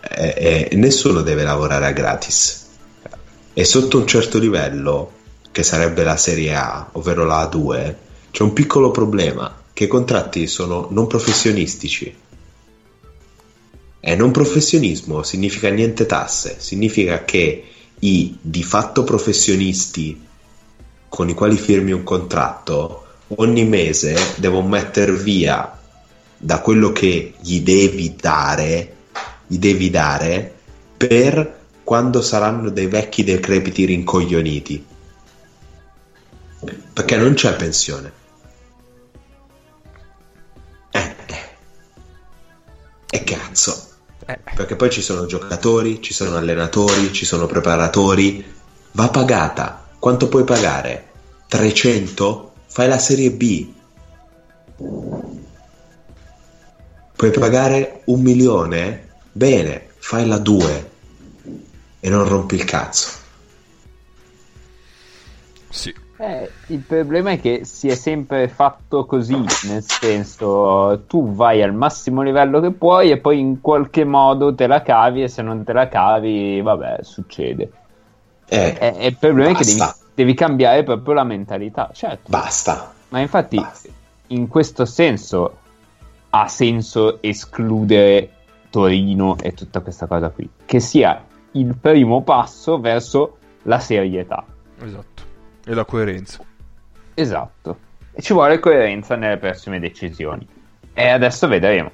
[0.08, 2.64] Eh, eh, nessuno deve lavorare a gratis.
[3.52, 5.12] E sotto un certo livello,
[5.50, 7.94] che sarebbe la Serie A, ovvero la A2,
[8.30, 12.14] c'è un piccolo problema, che i contratti sono non professionistici.
[14.00, 17.64] E non professionismo significa niente tasse, significa che
[17.98, 20.24] i di fatto professionisti
[21.08, 23.04] con i quali firmi un contratto
[23.36, 25.78] ogni mese devono mettere via
[26.36, 28.95] da quello che gli devi dare,
[29.46, 30.54] gli devi dare
[30.96, 34.84] per quando saranno dei vecchi decrepiti rincoglioniti.
[36.92, 38.12] Perché non c'è pensione.
[40.90, 41.44] Eh, eh.
[43.10, 43.90] E cazzo.
[44.26, 44.38] Eh.
[44.54, 48.44] Perché poi ci sono giocatori, ci sono allenatori, ci sono preparatori.
[48.92, 49.86] Va pagata.
[49.98, 51.10] Quanto puoi pagare?
[51.46, 52.52] 300?
[52.66, 53.72] Fai la Serie B.
[57.14, 59.05] Puoi pagare un milione?
[59.36, 60.90] Bene, fai la 2
[62.00, 63.10] e non rompi il cazzo.
[65.68, 65.94] Sì.
[66.16, 69.36] Eh, il problema è che si è sempre fatto così,
[69.68, 74.66] nel senso tu vai al massimo livello che puoi e poi in qualche modo te
[74.66, 77.70] la cavi e se non te la cavi, vabbè, succede.
[78.48, 80.04] Eh, E, e il problema è che devi, Basta.
[80.14, 82.30] devi cambiare proprio la mentalità, certo.
[82.30, 82.94] basta.
[83.10, 83.88] Ma infatti Basta.
[84.28, 85.58] in questo senso
[86.30, 88.30] ha senso escludere
[88.76, 94.44] Torino e tutta questa cosa qui, che sia il primo passo verso la serietà.
[94.82, 95.22] Esatto.
[95.64, 96.44] E la coerenza.
[97.14, 97.78] Esatto.
[98.12, 100.46] E ci vuole coerenza nelle prossime decisioni.
[100.92, 101.90] E adesso vedremo.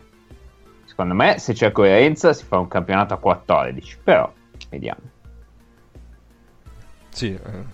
[0.85, 3.99] Secondo me, se c'è coerenza, si fa un campionato a 14.
[4.03, 4.33] Però,
[4.68, 5.01] vediamo.
[7.11, 7.33] Sì.
[7.33, 7.64] eh.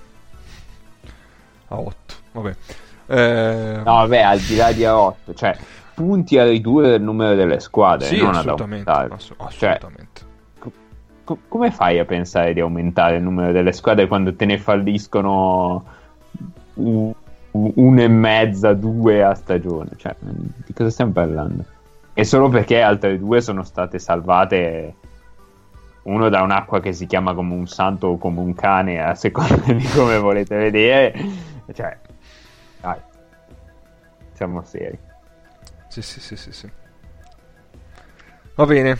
[1.68, 2.14] A 8.
[2.32, 2.56] Vabbè.
[3.06, 5.56] Eh, No, vabbè, al di là di A8, cioè,
[5.98, 8.88] punti a ridurre il numero delle squadre, sì, non ad assolutamente.
[8.88, 10.20] ass- Cioè, assolutamente.
[11.24, 15.84] co- come fai a pensare di aumentare il numero delle squadre quando te ne falliscono
[16.74, 19.90] una e mezza, due a stagione?
[19.96, 21.64] Cioè, di cosa stiamo parlando?
[22.14, 24.94] E solo perché altre due sono state salvate
[26.02, 29.72] uno da un'acqua che si chiama come un santo o come un cane, a seconda
[29.72, 31.12] di come volete vedere.
[31.72, 31.98] Cioè,
[32.80, 32.98] dai,
[34.34, 35.06] siamo seri.
[36.00, 36.70] Sì, sì, sì, sì, sì.
[38.54, 38.96] Va bene.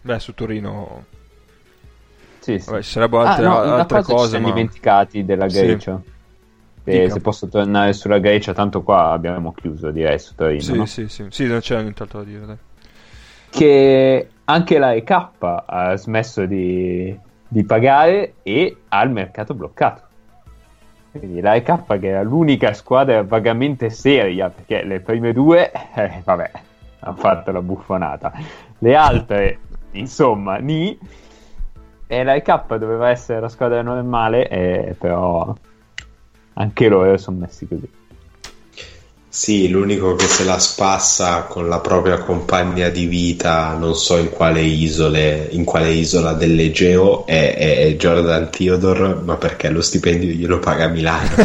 [0.00, 1.04] Beh, su Torino
[2.38, 2.70] Sì, sì.
[2.70, 4.54] vabbè, ci sarebbero Ah, altre, no, una altre cosa ci cose, siamo ma...
[4.54, 5.60] dimenticati della Sì.
[5.60, 6.00] Grecia.
[6.84, 7.12] Se, Dica.
[7.12, 10.60] se posso tornare sulla Grecia, tanto qua abbiamo chiuso, direi, su Torino.
[10.62, 10.86] Sì, no?
[10.86, 12.46] sì, sì, sì, non c'era nient'altro da dire.
[12.46, 12.56] Dai.
[13.50, 20.03] Che anche la EK ha smesso di, di pagare e ha il mercato bloccato.
[21.18, 26.50] Quindi la EK che era l'unica squadra vagamente seria, perché le prime due, eh, vabbè,
[27.00, 28.32] hanno fatto la buffonata.
[28.78, 29.58] Le altre,
[29.92, 30.98] insomma, ni.
[32.06, 35.54] E la EK doveva essere la squadra normale, eh, però
[36.54, 37.88] anche loro sono messi così.
[39.34, 44.30] Sì, l'unico che se la spassa con la propria compagna di vita, non so in
[44.30, 50.60] quale isole, in quale isola dell'Egeo, è, è Jordan Theodore, ma perché lo stipendio glielo
[50.60, 51.30] paga Milano.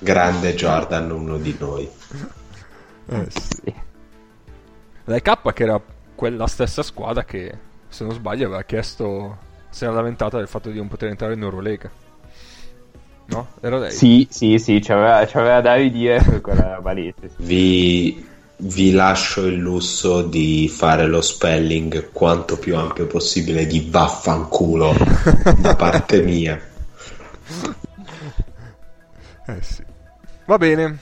[0.00, 1.88] Grande Jordan, uno di noi.
[3.06, 3.60] Eh, sì.
[3.62, 3.74] Sì.
[5.04, 5.80] La K che era
[6.16, 9.38] quella stessa squadra che, se non sbaglio, aveva chiesto,
[9.70, 11.88] si era lamentata del fatto di non poter entrare in Eurolega.
[13.26, 13.48] No?
[13.60, 13.90] Era lei?
[13.90, 17.12] Sì, sì, sì, c'aveva, c'aveva da ridire per quella roba lì.
[17.20, 17.34] sì, sì.
[17.36, 18.26] Vi,
[18.58, 24.94] vi lascio il lusso di fare lo spelling quanto più ampio possibile di vaffanculo
[25.58, 26.60] da parte mia.
[29.46, 29.84] Eh sì.
[30.46, 30.98] Va bene.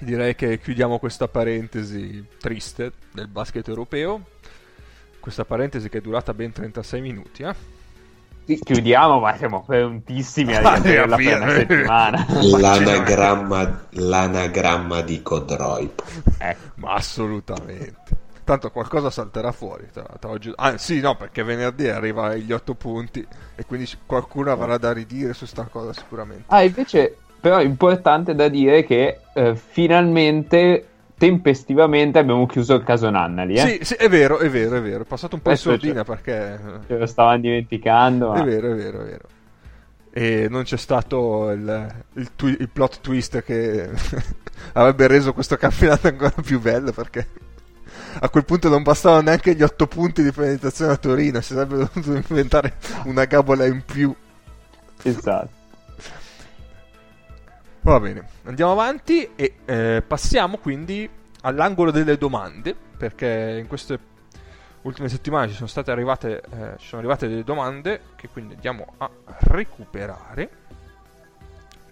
[0.00, 4.28] Direi che chiudiamo questa parentesi triste del basket europeo.
[5.20, 7.54] Questa parentesi che è durata ben 36 minuti, eh?
[8.56, 11.48] Chiudiamo, ma siamo prontissimi a per una via.
[11.50, 12.26] settimana.
[12.58, 16.02] L'anagramma, l'anagramma di Codroip.
[16.38, 16.66] ecco.
[16.76, 18.16] Ma assolutamente.
[18.44, 19.88] Tanto qualcosa salterà fuori.
[19.92, 20.50] Tra, tra oggi...
[20.56, 25.34] Ah, sì, no, perché venerdì arriva gli 8 punti e quindi qualcuno avrà da ridire
[25.34, 26.44] su sta cosa sicuramente.
[26.46, 30.86] Ah, invece, però è importante da dire che eh, finalmente,
[31.18, 33.54] tempestivamente, abbiamo chiuso il caso Nannali.
[33.54, 33.58] Eh?
[33.58, 35.02] Sì, sì, è vero, è vero, è vero.
[35.02, 36.58] È passato un po' in Questo sordina perché...
[36.86, 38.32] Ce lo stavamo dimenticando.
[38.32, 38.44] È Ma...
[38.44, 39.28] vero, è vero, è vero.
[40.10, 43.90] E non c'è stato il, il twi- il plot twist che
[44.72, 47.26] avrebbe reso questo campionato ancora più bello perché
[48.20, 51.76] a quel punto non bastavano neanche gli otto punti di penetrazione a Torino, si sarebbe
[51.76, 54.14] dovuto inventare una gabola in più.
[55.02, 55.57] Esatto.
[57.80, 61.08] Va bene, andiamo avanti e eh, passiamo quindi
[61.42, 63.98] all'angolo delle domande perché in queste
[64.82, 68.86] ultime settimane ci sono state arrivate, eh, ci sono arrivate delle domande che quindi andiamo
[68.98, 70.50] a recuperare.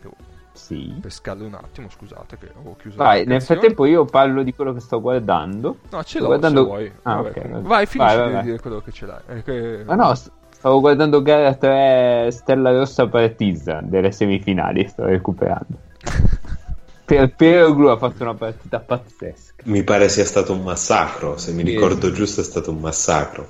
[0.01, 0.15] Devo
[0.53, 0.97] Sì.
[1.01, 4.81] pescarle un attimo, scusate che ho chiuso Vai, nel frattempo io parlo di quello che
[4.81, 5.79] sto guardando.
[5.91, 6.93] No, ce sto l'ho guardando- se vuoi.
[7.03, 7.61] Ah, Vabbè, ok, comunque.
[7.61, 7.69] vai.
[7.69, 8.43] Vai, finisci Vai, vai, di vai.
[8.45, 9.21] dire quello che ce l'hai.
[9.29, 10.31] Eh, che- Ma no, st-
[10.67, 15.79] stavo guardando gara 3 Stella Rossa Partizan delle semifinali, sto recuperando.
[17.07, 19.63] Per Peroglu ha fatto una partita pazzesca.
[19.63, 23.47] Mi pare sia stato un massacro, se mi ricordo giusto è stato un massacro.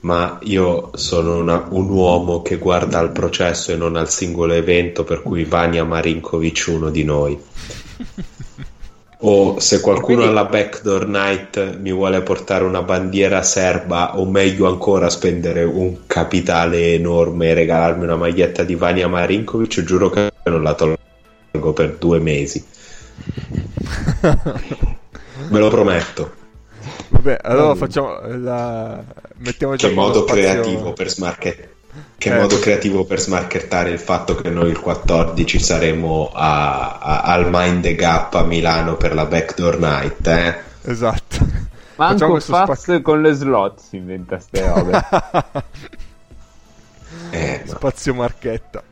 [0.00, 5.04] Ma io sono una- un uomo che guarda al processo e non al singolo evento,
[5.04, 7.38] per cui Vania Marinkovic uno di noi.
[9.22, 14.66] O se qualcuno Quindi- alla Backdoor Night mi vuole portare una bandiera serba, o meglio
[14.66, 20.62] ancora spendere un capitale enorme e regalarmi una maglietta di Vania Marinkovic, giuro che non
[20.62, 22.64] la tolgo per due mesi.
[25.48, 26.32] Me lo prometto.
[27.10, 29.02] Vabbè, allora facciamo la...
[29.38, 31.68] mettiamo già modo spazio- creativo per smarket-
[32.16, 32.38] che Eh.
[32.38, 37.82] modo creativo per smarchettare il fatto che noi il 14 saremo a- a- al Mind
[37.82, 40.58] the Gap a Milano per la Backdoor Night, eh?
[40.82, 41.68] Esatto.
[41.96, 45.00] Manco questo Faz spac- con le slot si inventa ste robe.
[47.30, 48.82] Eh, ma Spazio marchetta.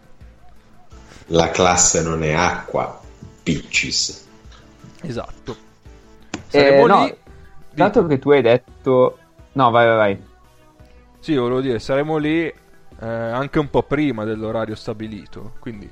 [1.26, 3.00] la classe non è acqua,
[3.42, 4.26] bitches.
[5.02, 5.56] Esatto.
[6.32, 7.16] Eh, Saremo no, lì.
[7.72, 9.18] dato che tu hai detto...
[9.52, 10.22] No, vai, vai, vai.
[11.20, 12.52] Sì, volevo dire, saremo lì
[13.00, 15.54] eh, anche un po' prima dell'orario stabilito.
[15.58, 15.90] Quindi,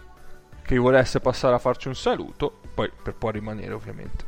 [0.65, 4.25] chi volesse passare a farci un saluto, poi per poi rimanere ovviamente,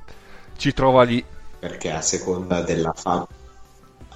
[0.56, 1.24] ci trova lì.
[1.58, 3.26] Perché a seconda della fame,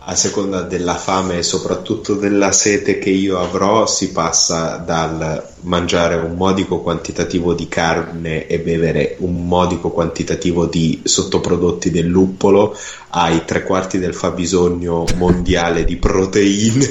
[0.05, 6.17] a seconda della fame e soprattutto della sete che io avrò, si passa dal mangiare
[6.17, 12.77] un modico quantitativo di carne e bevere un modico quantitativo di sottoprodotti del luppolo
[13.11, 16.89] ai tre quarti del fabbisogno mondiale di proteine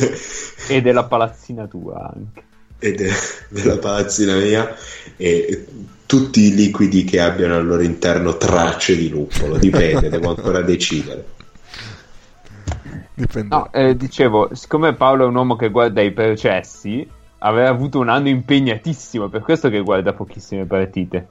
[0.68, 2.44] E della palazzina tua anche.
[2.80, 3.12] e de-
[3.50, 4.74] della palazzina mia
[5.18, 5.66] e
[6.06, 11.40] tutti i liquidi che abbiano al loro interno tracce di luppolo, dipende, devo ancora decidere.
[13.14, 13.56] Dipende.
[13.56, 17.08] No, eh, dicevo, siccome Paolo è un uomo che guarda i processi,
[17.40, 21.28] aveva avuto un anno impegnatissimo, per questo che guarda pochissime partite.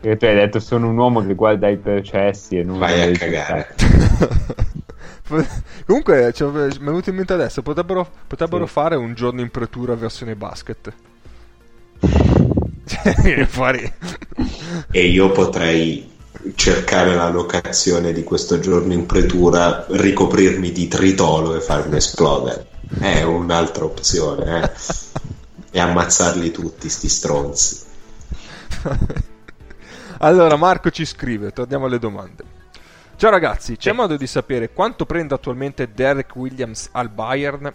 [0.00, 3.18] Perché tu hai detto sono un uomo che guarda i processi e non Vai a
[3.18, 3.74] cagare.
[5.86, 8.72] Comunque, cioè, mi è venuto in mente adesso, potrebbero, potrebbero sì.
[8.72, 10.92] fare un giorno in pretura versione basket.
[12.84, 13.90] Cioè, fuori.
[14.90, 16.11] e io potrei
[16.54, 22.66] cercare la locazione di questo giorno in pretura, ricoprirmi di tritolo e farmi esplodere.
[22.98, 24.70] È un'altra opzione, eh.
[25.70, 27.80] e ammazzarli tutti, sti stronzi.
[30.18, 32.44] allora, Marco ci scrive, torniamo alle domande.
[33.16, 37.72] Ciao ragazzi, c'è modo di sapere quanto prende attualmente Derek Williams al Bayern?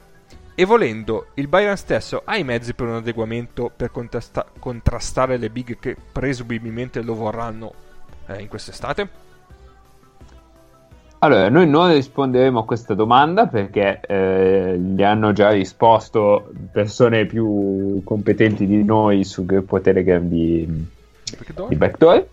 [0.54, 5.50] E volendo, il Bayern stesso ha i mezzi per un adeguamento per contesta- contrastare le
[5.50, 7.86] big che presumibilmente lo vorranno
[8.28, 9.26] eh, in quest'estate?
[11.20, 18.02] Allora, noi non risponderemo a questa domanda perché eh, gli hanno già risposto persone più
[18.04, 20.86] competenti di noi sul gruppo Telegram di,
[21.70, 22.28] di Backdoor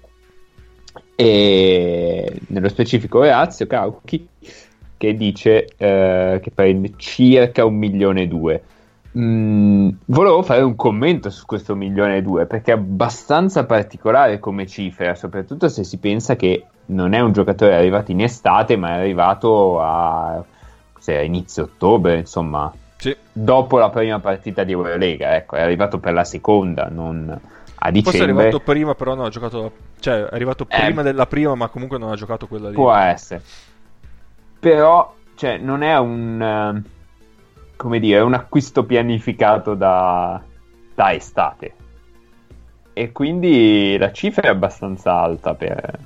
[1.16, 4.28] e nello specifico Orazio Cauchi
[4.98, 8.62] che dice eh, che prende circa un milione e due.
[9.16, 14.66] Mm, volevo fare un commento su questo milione e due perché è abbastanza particolare come
[14.66, 18.98] cifra, soprattutto se si pensa che non è un giocatore arrivato in estate, ma è
[18.98, 23.16] arrivato a, a inizio ottobre, insomma, sì.
[23.32, 25.36] dopo la prima partita di Eurolega.
[25.36, 27.28] Ecco, è arrivato per la seconda, non
[27.76, 28.18] a dicembre.
[28.18, 29.72] Forse è arrivato prima, però non ha giocato.
[30.00, 32.74] Cioè, è arrivato eh, prima della prima, ma comunque non ha giocato quella lì.
[32.74, 33.42] Può essere,
[34.58, 36.82] però, cioè, non è un
[37.84, 40.42] come dire, un acquisto pianificato da,
[40.94, 41.74] da estate.
[42.94, 45.98] E quindi la cifra è abbastanza alta per,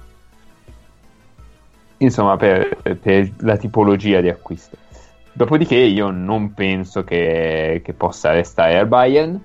[1.99, 4.77] insomma, per, per la tipologia di acquisto.
[5.33, 9.41] Dopodiché io non penso che, che, possa restare al Bayern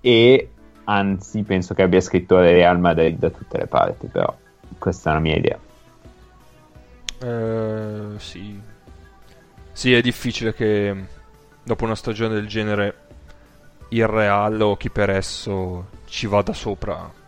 [0.00, 0.48] e
[0.82, 4.36] anzi penso che abbia scritto Real Madrid da tutte le parti, però
[4.78, 5.58] questa è la mia idea.
[7.22, 8.60] Uh, sì.
[9.70, 11.20] Sì, è difficile che
[11.62, 12.96] dopo una stagione del genere
[13.88, 17.20] il Real o chi per esso ci vada sopra.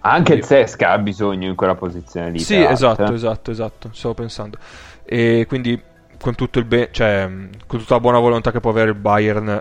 [0.00, 2.38] Anche il Sesca ha bisogno in quella posizione lì.
[2.38, 4.58] Sì, esatto, esatto, esatto, stavo pensando.
[5.04, 5.80] E quindi
[6.20, 7.28] con tutto il be- cioè,
[7.66, 9.60] con tutta la buona volontà che può avere il Bayern,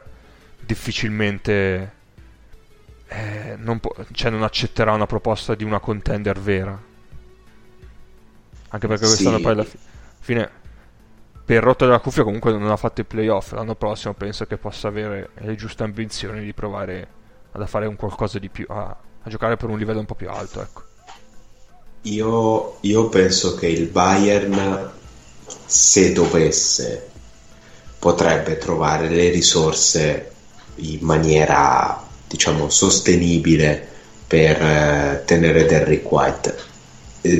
[0.59, 1.93] difficilmente
[3.07, 6.79] eh, non, po- cioè, non accetterà una proposta di una contender vera.
[8.69, 9.41] Anche perché quest'anno sì.
[9.41, 9.77] poi alla fi-
[10.19, 10.49] fine
[11.45, 14.87] per rotta della cuffia comunque non ha fatto i playoff l'anno prossimo penso che possa
[14.87, 17.07] avere le giuste ambizioni di provare
[17.51, 20.27] a fare un qualcosa di più a, a giocare per un livello un po' più
[20.29, 20.83] alto ecco.
[22.01, 24.91] io, io penso che il Bayern
[25.65, 27.09] se dovesse
[27.99, 30.31] potrebbe trovare le risorse
[30.75, 33.87] in maniera diciamo sostenibile
[34.27, 36.73] per eh, tenere Derrick White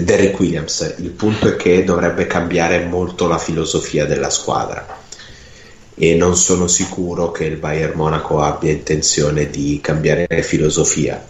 [0.04, 0.96] Derrick Williams.
[0.98, 5.04] Il punto è che dovrebbe cambiare molto la filosofia della squadra
[5.98, 11.24] e non sono sicuro che il Bayern Monaco abbia intenzione di cambiare filosofia.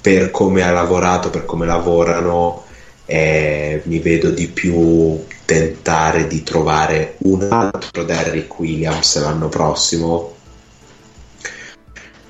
[0.00, 2.64] Per come ha lavorato, per come lavorano,
[3.06, 10.36] eh, mi vedo di più tentare di trovare un altro Derrick Williams l'anno prossimo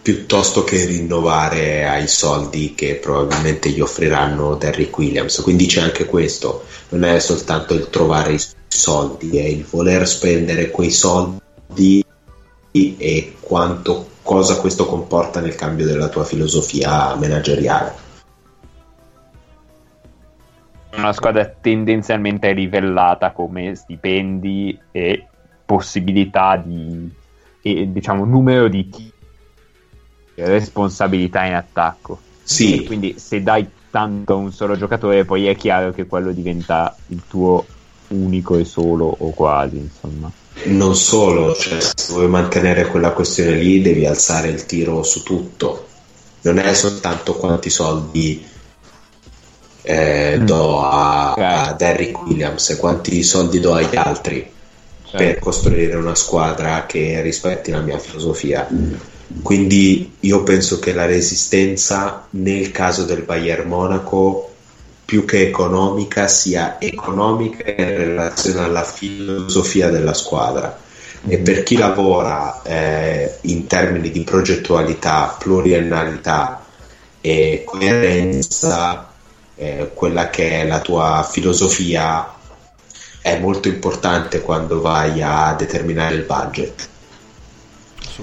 [0.08, 5.42] piuttosto che rinnovare ai soldi che probabilmente gli offriranno Derrick Williams.
[5.42, 10.70] Quindi c'è anche questo, non è soltanto il trovare i soldi, è il voler spendere
[10.70, 12.02] quei soldi
[12.70, 17.92] e quanto, cosa questo comporta nel cambio della tua filosofia manageriale.
[20.96, 25.26] Una squadra tendenzialmente livellata come stipendi e
[25.66, 27.12] possibilità di,
[27.60, 28.88] e, diciamo, numero di
[30.46, 32.20] responsabilità in attacco.
[32.42, 32.84] Sì.
[32.84, 37.22] quindi se dai tanto a un solo giocatore, poi è chiaro che quello diventa il
[37.28, 37.64] tuo
[38.08, 40.30] unico e solo o quasi, insomma.
[40.64, 45.86] Non solo, cioè, se vuoi mantenere quella questione lì, devi alzare il tiro su tutto.
[46.42, 48.44] Non è soltanto quanti soldi
[49.82, 50.44] eh, mm.
[50.44, 51.68] do a, okay.
[51.68, 54.50] a Derrick Williams e quanti soldi do agli altri
[55.02, 55.16] certo.
[55.16, 58.66] per costruire una squadra che rispetti la mia filosofia.
[58.72, 58.94] Mm
[59.42, 64.54] quindi io penso che la resistenza nel caso del Bayern Monaco
[65.04, 70.78] più che economica sia economica in relazione alla filosofia della squadra
[71.26, 76.64] e per chi lavora eh, in termini di progettualità, pluriennalità
[77.20, 79.10] e coerenza,
[79.56, 82.34] eh, quella che è la tua filosofia
[83.20, 86.88] è molto importante quando vai a determinare il budget.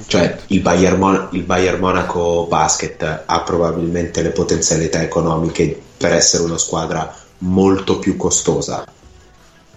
[0.08, 6.44] Cioè il Bayern, Mon- il Bayern Monaco Basket ha probabilmente le potenzialità economiche per essere
[6.44, 8.86] una squadra molto più costosa.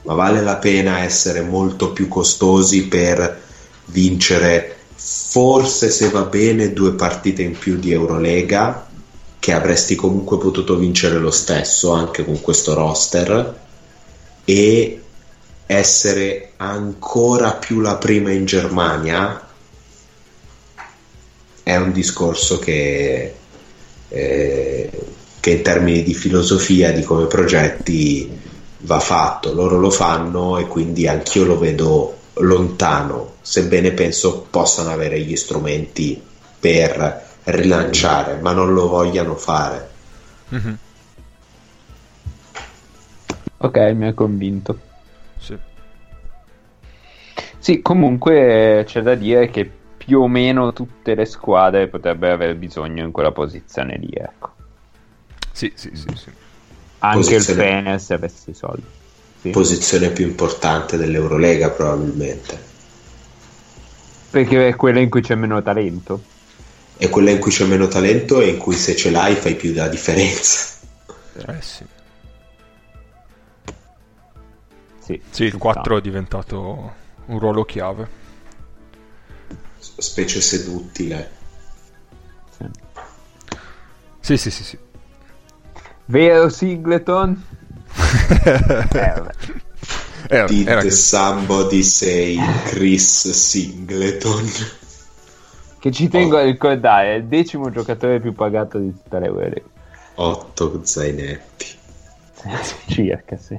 [0.03, 3.43] Ma vale la pena essere molto più costosi per
[3.87, 8.87] vincere forse se va bene due partite in più di Eurolega
[9.39, 13.61] che avresti comunque potuto vincere lo stesso anche con questo roster
[14.45, 15.03] e
[15.67, 19.48] essere ancora più la prima in Germania
[21.69, 23.35] è un discorso che,
[24.09, 24.91] eh,
[25.39, 28.41] che in termini di filosofia di come progetti
[28.79, 35.21] va fatto loro lo fanno e quindi anch'io lo vedo lontano sebbene penso possano avere
[35.21, 36.19] gli strumenti
[36.59, 39.91] per rilanciare ma non lo vogliano fare
[40.55, 40.75] mm-hmm.
[43.59, 44.79] ok mi ha convinto
[45.39, 45.57] Sì.
[47.59, 49.78] Sì, comunque c'è da dire che
[50.09, 54.53] più o meno tutte le squadre potrebbero aver bisogno in quella posizione lì, ecco.
[55.53, 56.31] Sì, sì, sì, sì.
[57.01, 58.87] Anche il Posizione- Fener se avesse i soldi.
[59.43, 59.51] Sì.
[59.51, 62.59] posizione più importante dell'Eurolega probabilmente
[64.31, 66.23] Perché è quella in cui c'è meno talento.
[66.97, 69.75] è quella in cui c'è meno talento e in cui se ce l'hai fai più
[69.75, 70.79] la differenza
[71.47, 71.85] Eh sì.
[75.01, 75.97] Sì, Sì, il ci 4 sta.
[75.99, 76.93] è diventato
[77.27, 78.09] un ruolo chiave.
[79.99, 81.31] Specie seduttile
[82.57, 82.65] Sì.
[84.21, 84.79] Sì, sì, sì, sì.
[86.07, 87.45] Vero Singleton?
[88.39, 89.35] Eh, vabbè.
[90.29, 92.37] Era, Did era somebody say
[92.67, 94.47] Chris Singleton
[95.79, 99.63] Che ci tengo a ricordare, è il decimo giocatore più pagato di tutta l'Eurolega.
[100.17, 101.77] 8 zainetti
[102.87, 103.59] Circa, sì.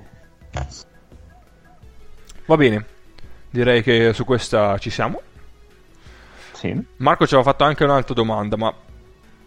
[2.46, 2.86] Va bene.
[3.50, 5.22] Direi che su questa ci siamo.
[6.60, 6.86] Sì.
[6.98, 8.74] Marco ci aveva fatto anche un'altra domanda, ma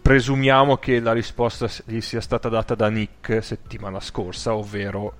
[0.01, 5.13] presumiamo che la risposta gli sia stata data da Nick settimana scorsa, ovvero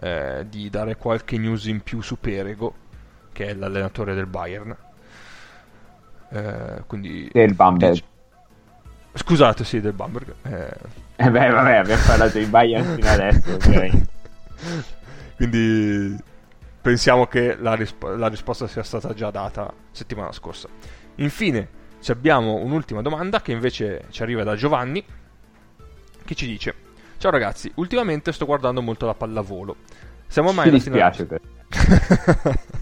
[0.00, 2.74] eh, di dare qualche news in più su Perego,
[3.32, 4.76] che è l'allenatore del Bayern.
[6.30, 8.02] Eh, quindi Del Bamberg.
[9.14, 10.34] Scusate, sì, del Bamberg.
[10.42, 10.76] Eh,
[11.14, 14.06] Eh beh, vabbè, abbiamo parlato di Bayern fino adesso, ovviamente.
[15.36, 16.16] Quindi
[16.82, 20.68] pensiamo che la, risp- la risposta sia stata già data settimana scorsa.
[21.16, 21.68] Infine,
[22.08, 25.04] abbiamo un'ultima domanda che invece ci arriva da Giovanni,
[26.24, 26.74] che ci dice:
[27.18, 29.76] Ciao ragazzi, ultimamente sto guardando molto la pallavolo.
[30.26, 31.40] Siamo mai alla finale-.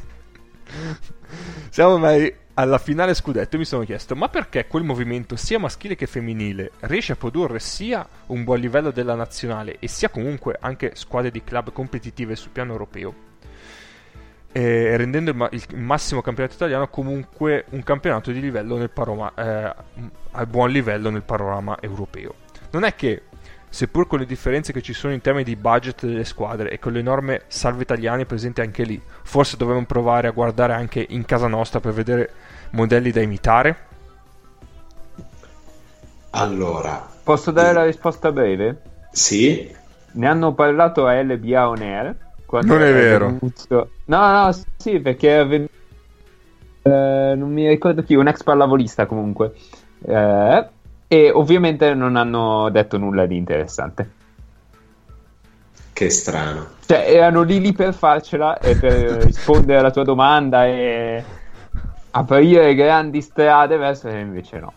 [1.71, 5.97] Siamo mai alla finale scudetto e mi sono chiesto ma perché quel movimento sia maschile
[5.97, 10.93] che femminile riesce a produrre sia un buon livello della nazionale e sia comunque anche
[10.95, 13.33] squadre di club competitive sul piano europeo
[14.57, 19.33] eh, rendendo il, ma- il massimo campionato italiano comunque un campionato di livello nel panorama
[19.37, 19.75] eh,
[20.31, 22.35] a buon livello nel panorama europeo
[22.71, 23.23] non è che
[23.69, 26.93] seppur con le differenze che ci sono in termini di budget delle squadre e con
[26.93, 31.49] le enorme salve italiane presenti anche lì, forse dovremmo provare a guardare anche in casa
[31.49, 32.31] nostra per vedere
[32.71, 33.77] modelli da imitare?
[36.31, 38.83] allora Posso dare la risposta breve?
[39.11, 39.75] sì
[40.13, 42.17] Ne hanno parlato a LBA On Air.
[42.55, 43.27] Quando Non è vero.
[43.27, 45.67] venuto- No, no, sì, perché è ven-
[46.83, 49.55] eh, non mi ricordo chi, un ex pallavolista comunque.
[50.07, 50.69] Eh,
[51.09, 54.11] e ovviamente non hanno detto nulla di interessante.
[55.93, 61.25] che strano Cioè, erano lì lì per farcela e per rispondere alla tua domanda e
[62.13, 64.73] aprire grandi strade verso e invece no.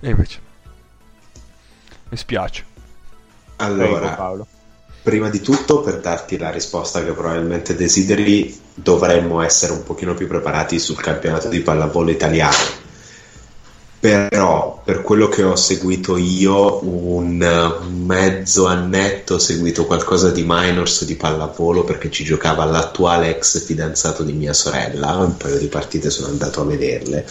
[0.00, 0.40] E invece,
[2.10, 2.64] mi spiace.
[3.56, 4.46] allora Prego, Paolo.
[5.04, 10.26] Prima di tutto, per darti la risposta che probabilmente desideri, dovremmo essere un pochino più
[10.26, 12.56] preparati sul campionato di pallavolo italiano.
[14.00, 21.04] Però, per quello che ho seguito io, un mezzo annetto ho seguito qualcosa di minors
[21.04, 25.16] di pallavolo perché ci giocava l'attuale ex fidanzato di mia sorella.
[25.16, 27.26] Un paio di partite sono andato a vederle.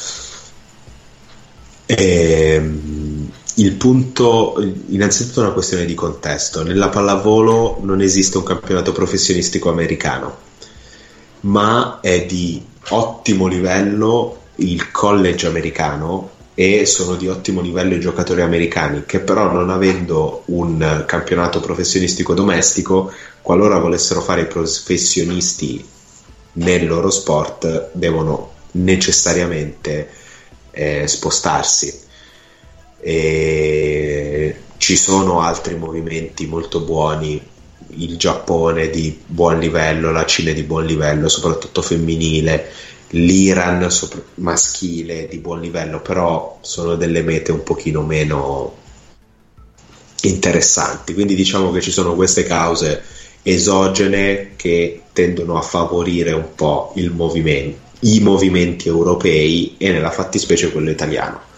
[1.88, 4.56] Ehm, il punto,
[4.88, 6.64] innanzitutto una questione di contesto.
[6.64, 10.38] Nella pallavolo non esiste un campionato professionistico americano,
[11.42, 18.42] ma è di ottimo livello il college americano e sono di ottimo livello i giocatori
[18.42, 25.84] americani che però non avendo un campionato professionistico domestico, qualora volessero fare i professionisti
[26.54, 30.10] nel loro sport, devono necessariamente
[30.72, 32.03] eh, spostarsi
[33.04, 37.42] e ci sono altri movimenti molto buoni.
[37.96, 42.72] Il Giappone di buon livello la Cina di buon livello soprattutto femminile.
[43.14, 48.76] l'Iran sopra- maschile di buon livello però sono delle mete un pochino meno
[50.24, 51.14] interessanti.
[51.14, 53.04] Quindi diciamo che ci sono queste cause
[53.44, 60.90] esogene che tendono a favorire un po' movimento, i movimenti europei e nella fattispecie quello
[60.90, 61.52] italiano.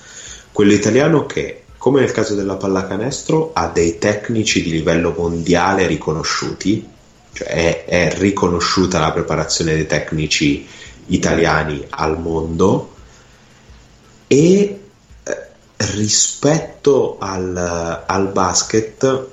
[0.56, 6.88] Quello italiano che, come nel caso della pallacanestro, ha dei tecnici di livello mondiale riconosciuti,
[7.34, 10.66] cioè è, è riconosciuta la preparazione dei tecnici
[11.08, 12.93] italiani al mondo
[14.28, 14.80] e
[15.24, 19.28] eh, rispetto al, al basket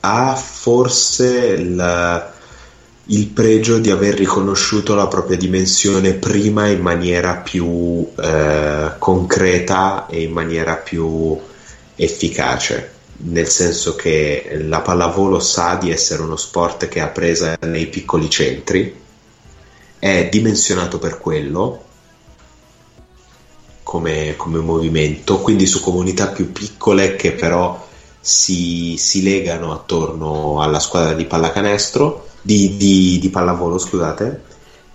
[0.00, 2.32] ha forse il,
[3.10, 10.22] il, pregio di aver riconosciuto la propria dimensione prima in maniera più eh, concreta e
[10.22, 11.38] in maniera più
[11.96, 12.98] efficace.
[13.22, 18.30] Nel senso che la pallavolo sa di essere uno sport che ha presa nei piccoli
[18.30, 18.98] centri
[19.98, 21.84] è dimensionato per quello
[23.82, 27.88] come, come movimento, quindi su comunità più piccole che però
[28.20, 34.42] si, si legano attorno alla squadra di pallacanestro, di, di, di pallavolo, scusate,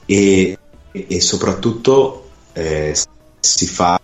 [0.06, 0.58] e,
[0.92, 2.96] e soprattutto eh,
[3.40, 4.00] si fa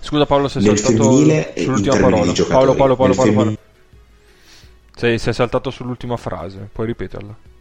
[0.00, 2.32] Scusa Paolo se sei saltato sull'ultima parola.
[2.32, 3.56] Paolo, Paolo, Paolo, Paolo, Paolo.
[4.94, 7.54] Sei, sei saltato sull'ultima frase, puoi ripeterla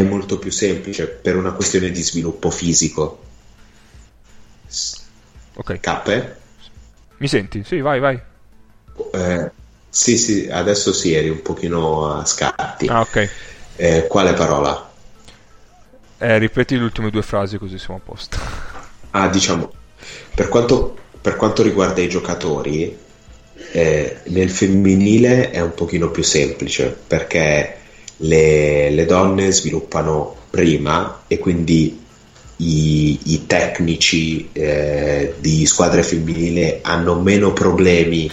[0.00, 3.22] è molto più semplice per una questione di sviluppo fisico.
[5.54, 5.80] Ok.
[5.80, 6.36] Cappe?
[7.18, 7.62] Mi senti?
[7.64, 8.20] Sì, vai, vai.
[9.12, 9.50] Eh,
[9.90, 12.86] sì, sì, adesso sì, eri un pochino a scatti.
[12.86, 13.30] Ah, ok.
[13.76, 14.88] Eh, quale parola?
[16.18, 18.38] Eh, ripeti le ultime due frasi così siamo a posto.
[19.12, 19.72] Ah, diciamo,
[20.36, 22.96] per quanto, per quanto riguarda i giocatori,
[23.72, 27.76] eh, nel femminile è un pochino più semplice perché
[28.18, 32.00] le, le donne sviluppano prima e quindi
[32.56, 38.30] i, i tecnici eh, di squadre femminili hanno meno problemi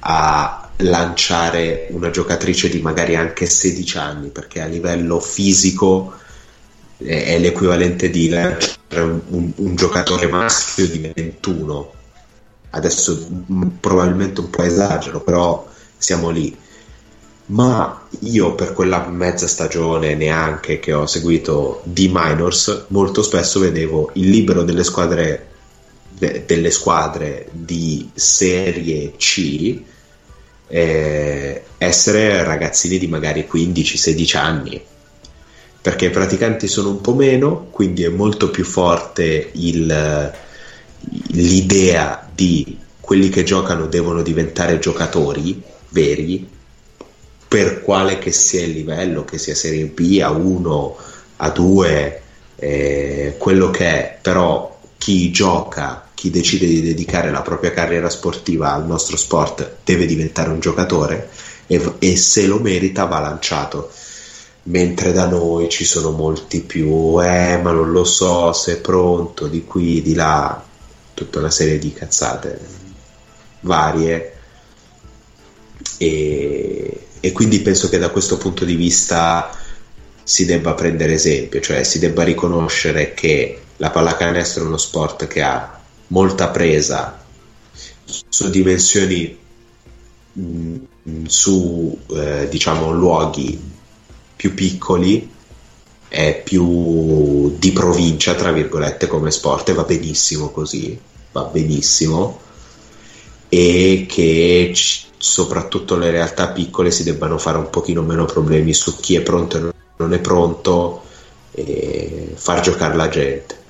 [0.00, 6.14] a lanciare una giocatrice di magari anche 16 anni perché a livello fisico
[6.96, 11.92] è, è l'equivalente di lanciare un, un, un, giocatore maschio di 21
[12.70, 13.26] adesso
[13.80, 15.66] probabilmente un po' esagero però
[15.96, 16.56] siamo lì.
[17.46, 24.10] Ma io per quella mezza stagione neanche che ho seguito di minors molto spesso vedevo
[24.14, 25.48] il libero delle squadre
[26.08, 29.82] de, delle squadre di serie C
[30.68, 34.82] eh, essere ragazzini di magari 15-16 anni.
[35.80, 40.32] Perché i praticanti sono un po' meno quindi è molto più forte il,
[41.28, 46.48] l'idea di quelli che giocano devono diventare giocatori veri
[47.46, 50.92] per quale che sia il livello, che sia Serie B, A1,
[51.38, 52.12] A2,
[52.56, 54.73] eh, quello che è, però
[55.04, 60.48] chi gioca, chi decide di dedicare la propria carriera sportiva al nostro sport deve diventare
[60.48, 61.28] un giocatore
[61.66, 63.90] e, e se lo merita va lanciato.
[64.62, 69.46] Mentre da noi ci sono molti più, eh, ma non lo so se è pronto,
[69.46, 70.64] di qui, di là,
[71.12, 72.58] tutta una serie di cazzate
[73.60, 74.36] varie.
[75.98, 79.54] E, e quindi penso che da questo punto di vista
[80.22, 85.42] si debba prendere esempio, cioè si debba riconoscere che la pallacanestro è uno sport che
[85.42, 87.22] ha molta presa
[88.04, 89.38] su dimensioni
[90.38, 90.76] mm,
[91.26, 93.72] su eh, diciamo luoghi
[94.36, 95.30] più piccoli
[96.08, 100.98] è più di provincia tra virgolette come sport e va benissimo così
[101.32, 102.40] va benissimo
[103.48, 104.72] e che
[105.16, 109.56] soprattutto le realtà piccole si debbano fare un pochino meno problemi su chi è pronto
[109.56, 111.02] e non è pronto
[111.52, 113.62] e far giocare la gente.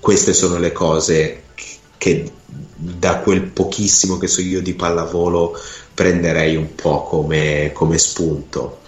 [0.00, 1.42] Queste sono le cose
[1.96, 2.32] che
[2.74, 5.58] da quel pochissimo che so io di pallavolo
[5.92, 8.80] prenderei un po' come, come spunto.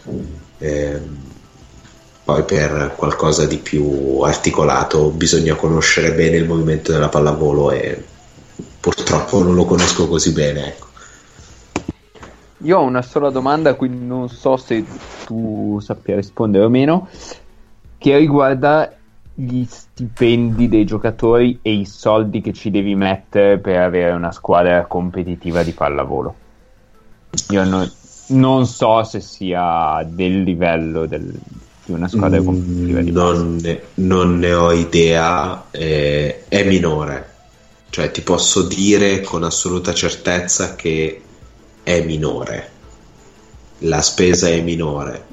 [0.58, 1.00] Eh,
[2.22, 8.04] poi per qualcosa di più articolato bisogna conoscere bene il movimento della pallavolo e
[8.78, 10.68] purtroppo non lo conosco così bene.
[10.68, 10.86] Ecco.
[12.58, 14.84] Io ho una sola domanda, quindi non so se
[15.24, 17.08] tu sappia rispondere o meno,
[17.98, 18.99] che riguarda
[19.40, 24.84] gli stipendi dei giocatori e i soldi che ci devi mettere per avere una squadra
[24.84, 26.34] competitiva di pallavolo.
[27.48, 27.90] Io non,
[28.28, 31.32] non so se sia del livello del,
[31.84, 37.28] di una squadra mm, competitiva di non ne, non ne ho idea, eh, è minore.
[37.88, 41.22] Cioè ti posso dire con assoluta certezza che
[41.82, 42.70] è minore,
[43.78, 45.26] la spesa è minore.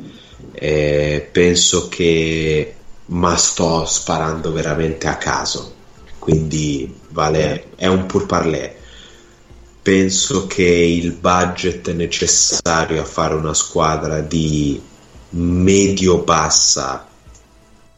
[0.54, 2.77] Eh, penso che,
[3.08, 5.74] ma sto sparando veramente a caso,
[6.20, 8.76] quindi vale, è un pur parler.
[9.82, 14.82] penso che il budget necessario a fare una squadra di
[15.30, 17.08] medio-bassa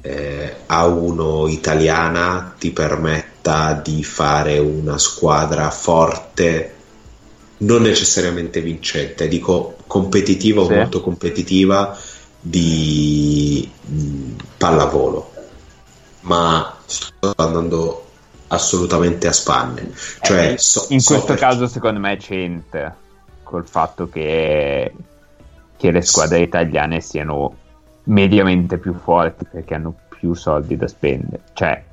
[0.02, 6.76] eh, A1 italiana ti permetta di fare una squadra forte,
[7.60, 10.72] non necessariamente vincente, dico competitiva Sì.
[10.72, 11.98] o molto competitiva
[12.40, 13.70] di
[14.58, 15.32] pallavolo.
[16.22, 18.06] Ma sto andando
[18.48, 19.92] assolutamente a spanne.
[20.22, 22.96] Cioè, Eh, so- in so questo per- caso, secondo me, c'entra
[23.44, 24.94] col fatto che,
[25.78, 27.56] che le squadre italiane siano
[28.06, 31.42] mediamente più forti perché hanno più soldi da spendere.
[31.54, 31.84] Cioè,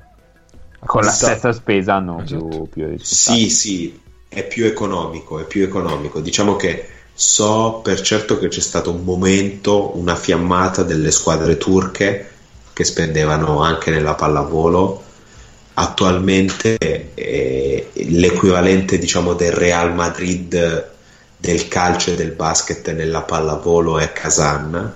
[0.85, 2.47] con la stessa spesa hanno Esatto.
[2.47, 3.05] più, più risultati.
[3.05, 6.19] Sì, sì, è più economico, è più economico.
[6.19, 6.89] Diciamo che
[7.19, 12.29] so per certo che c'è stato un momento, una fiammata delle squadre turche
[12.73, 15.03] che spendevano anche nella pallavolo.
[15.73, 16.77] Attualmente
[17.15, 20.91] eh, l'equivalente, diciamo, del Real Madrid
[21.37, 24.93] del calcio e del basket nella pallavolo è Kazan.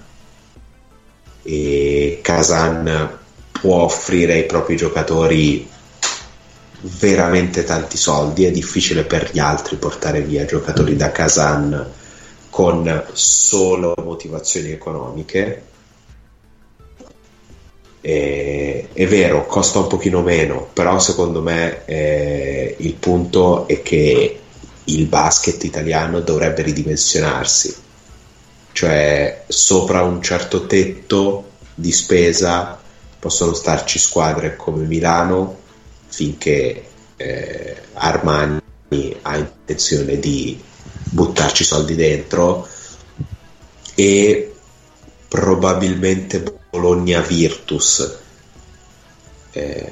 [1.41, 3.17] E Kazan
[3.51, 5.67] può offrire ai propri giocatori
[6.82, 11.99] veramente tanti soldi, è difficile per gli altri portare via giocatori da Kazan
[12.52, 15.64] con solo motivazioni economiche.
[18.02, 24.39] E- è vero, costa un pochino meno, però secondo me eh, il punto è che
[24.84, 27.74] il basket italiano dovrebbe ridimensionarsi,
[28.74, 32.80] cioè sopra un certo tetto di spesa
[33.18, 35.60] possono starci squadre come Milano
[36.08, 36.84] finché
[37.16, 38.60] eh, Armani
[39.22, 40.60] ha intenzione di
[41.12, 42.68] buttarci soldi dentro
[43.95, 44.53] e
[45.28, 48.20] probabilmente Bologna Virtus
[49.53, 49.91] Eh,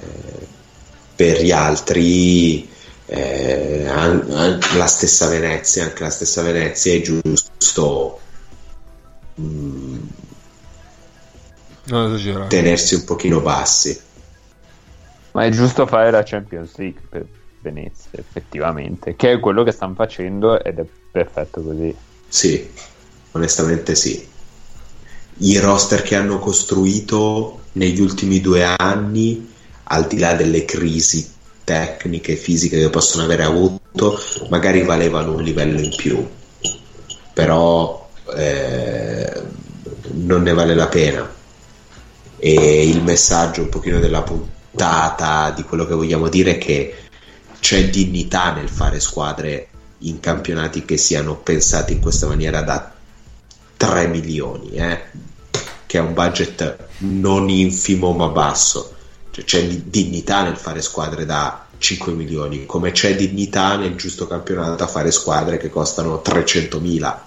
[1.18, 2.70] per gli altri
[3.08, 8.20] eh, an- an- la stessa Venezia anche la stessa Venezia è giusto
[9.42, 9.98] mm,
[11.88, 12.48] Non esagerare.
[12.48, 14.00] tenersi un pochino bassi
[15.34, 17.26] Ma è giusto fare la Champions League per
[17.62, 21.96] Venezia, effettivamente, che è quello che stanno facendo ed è perfetto così.
[22.28, 22.70] Sì,
[23.32, 24.28] onestamente sì.
[25.42, 29.52] I roster che hanno costruito negli ultimi due anni,
[29.84, 35.44] al di là delle crisi tecniche e fisiche che possono avere avuto, magari valevano un
[35.44, 36.28] livello in più,
[37.34, 39.42] però eh,
[40.14, 41.38] non ne vale la pena.
[42.38, 46.96] E il messaggio un pochino della puntata, di quello che vogliamo dire, è che
[47.60, 49.69] c'è dignità nel fare squadre
[50.00, 52.94] in campionati che siano pensati in questa maniera da
[53.78, 55.02] 3 milioni, eh?
[55.86, 58.94] che è un budget non infimo ma basso.
[59.32, 64.28] Cioè, c'è di- dignità nel fare squadre da 5 milioni, come c'è dignità nel giusto
[64.28, 67.18] campionato a fare squadre che costano 300.000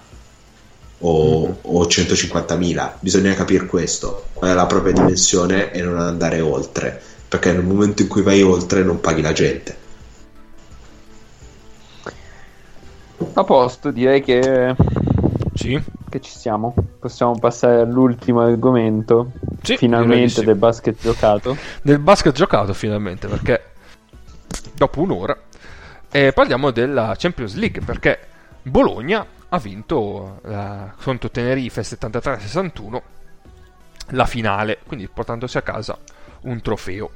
[0.99, 2.93] o, o 150.000.
[2.99, 8.03] Bisogna capire questo, qual è la propria dimensione e non andare oltre, perché nel momento
[8.03, 9.77] in cui vai oltre non paghi la gente.
[13.33, 14.75] A posto, direi che,
[15.53, 15.81] Sì.
[16.09, 16.73] che ci siamo.
[16.99, 19.31] Possiamo passare all'ultimo argomento.
[19.61, 21.55] Sì, finalmente del basket giocato.
[21.81, 23.71] Del basket giocato finalmente perché
[24.75, 25.37] dopo un'ora
[26.11, 28.19] e parliamo della Champions League perché
[28.63, 33.01] Bologna ha vinto la, contro Tenerife 73-61
[34.09, 35.97] la finale, quindi portandosi a casa
[36.41, 37.09] un trofeo.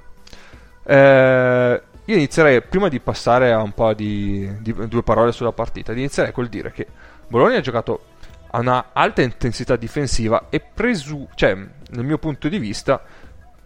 [0.84, 5.92] Eh, io inizierei, prima di passare a un po' di, di due parole sulla partita,
[5.92, 6.88] inizierei col dire che
[7.28, 8.06] Bologna ha giocato
[8.52, 13.04] a una alta intensità difensiva e presu- cioè, nel mio punto di vista,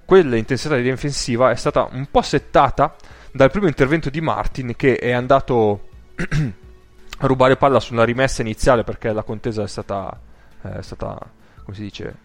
[0.05, 2.95] quella intensità difensiva è stata un po' settata
[3.31, 9.13] dal primo intervento di Martin che è andato a rubare palla sulla rimessa iniziale perché
[9.13, 10.19] la contesa è stata,
[10.63, 11.15] eh, è stata
[11.63, 12.15] come si dice,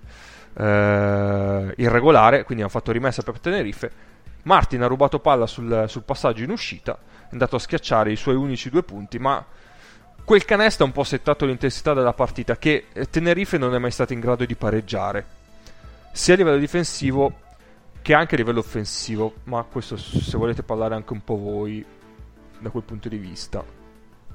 [0.54, 4.05] eh, irregolare, quindi hanno fatto rimessa per Tenerife.
[4.46, 8.36] Martin ha rubato palla sul, sul passaggio in uscita, è andato a schiacciare i suoi
[8.36, 9.44] unici due punti, ma
[10.24, 14.12] quel canestro ha un po' settato l'intensità della partita che Tenerife non è mai stato
[14.12, 15.26] in grado di pareggiare,
[16.12, 17.40] sia a livello difensivo
[18.00, 21.84] che anche a livello offensivo, ma questo se volete parlare anche un po' voi
[22.60, 23.64] da quel punto di vista,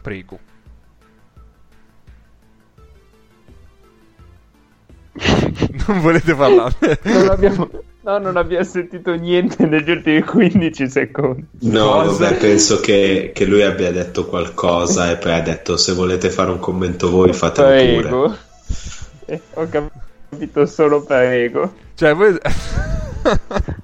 [0.01, 0.39] prego.
[5.88, 6.99] non volete parlare?
[7.03, 7.70] Non abbiamo,
[8.04, 11.45] no, non abbiamo sentito niente negli ultimi 15 secondi.
[11.62, 12.26] No, Cosa?
[12.26, 16.49] vabbè, penso che, che lui abbia detto qualcosa e poi ha detto se volete fare
[16.52, 18.02] un commento voi fatelo pure.
[18.02, 18.38] Prego.
[19.26, 21.74] Eh, ho capito solo prego.
[21.95, 22.38] Cioè, voi...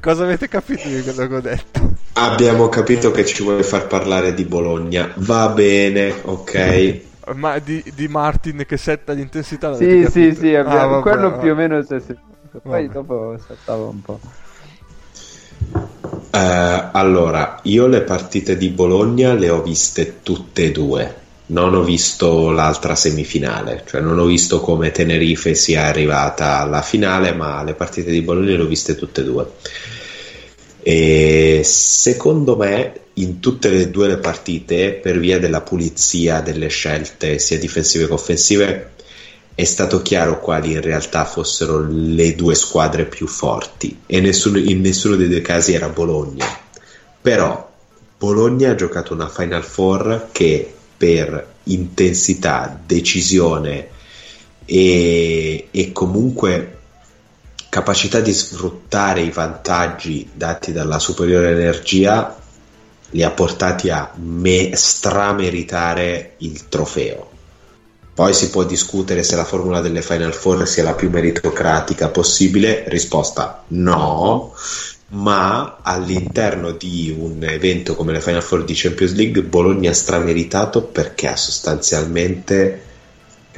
[0.00, 1.92] Cosa avete capito di quello che ho detto?
[2.14, 5.10] Abbiamo capito che ci vuoi far parlare di Bologna.
[5.16, 7.00] Va bene, ok.
[7.34, 10.40] Ma di, di Martin che setta l'intensità Sì, sì, capito?
[10.40, 11.42] sì, abbiamo- Ah, vabbè, quello vabbè.
[11.42, 12.33] più o meno si è sentito.
[12.62, 12.92] Poi Vabbè.
[12.92, 14.20] dopo saltava un po'.
[16.30, 21.22] Eh, allora, io le partite di Bologna le ho viste tutte e due.
[21.46, 27.34] Non ho visto l'altra semifinale, cioè non ho visto come Tenerife sia arrivata alla finale,
[27.34, 29.50] ma le partite di Bologna le ho viste tutte e due.
[30.80, 37.38] E secondo me, in tutte e due le partite, per via della pulizia delle scelte
[37.38, 38.90] sia difensive che offensive,
[39.54, 44.80] è stato chiaro quali in realtà fossero le due squadre più forti e nessuno- in
[44.80, 46.46] nessuno dei due casi era Bologna.
[47.20, 47.72] Però
[48.18, 53.88] Bologna ha giocato una Final Four che per intensità, decisione
[54.64, 56.78] e, e comunque
[57.68, 62.36] capacità di sfruttare i vantaggi dati dalla superiore energia
[63.10, 67.33] li ha portati a me- strameritare il trofeo.
[68.14, 72.84] Poi si può discutere se la formula delle Final Four sia la più meritocratica possibile.
[72.86, 74.54] Risposta no,
[75.08, 80.82] ma all'interno di un evento come le Final Four di Champions League, Bologna ha strameritato
[80.82, 82.82] perché ha sostanzialmente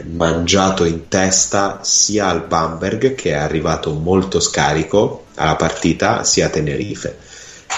[0.05, 6.49] mangiato in testa sia al Bamberg che è arrivato molto scarico alla partita, sia a
[6.49, 7.19] Tenerife.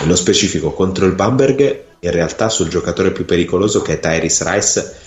[0.00, 5.06] Nello specifico contro il Bamberg, in realtà sul giocatore più pericoloso che è Tyrese Rice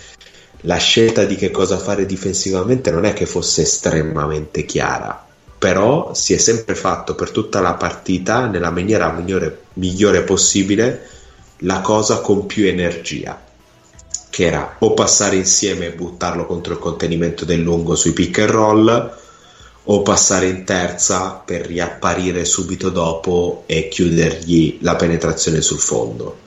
[0.62, 5.26] la scelta di che cosa fare difensivamente non è che fosse estremamente chiara,
[5.57, 11.07] però si è sempre fatto per tutta la partita nella maniera migliore, migliore possibile
[11.59, 13.39] la cosa con più energia,
[14.30, 18.49] che era o passare insieme e buttarlo contro il contenimento del lungo sui pick and
[18.49, 19.18] roll
[19.84, 26.38] o passare in terza per riapparire subito dopo e chiudergli la penetrazione sul fondo.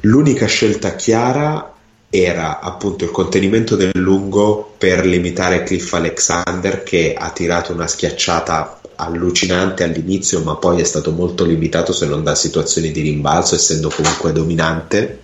[0.00, 1.73] L'unica scelta chiara
[2.22, 8.78] era appunto il contenimento del lungo per limitare Cliff Alexander che ha tirato una schiacciata
[8.94, 13.90] allucinante all'inizio ma poi è stato molto limitato se non da situazioni di rimbalzo essendo
[13.90, 15.22] comunque dominante.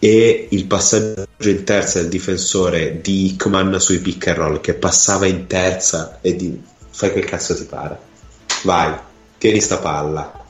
[0.00, 5.26] E il passaggio in terza del difensore di Hickman sui pick and roll che passava
[5.26, 7.98] in terza e di fai che cazzo ti pare.
[8.64, 8.94] Vai
[9.38, 10.44] tieni sta palla.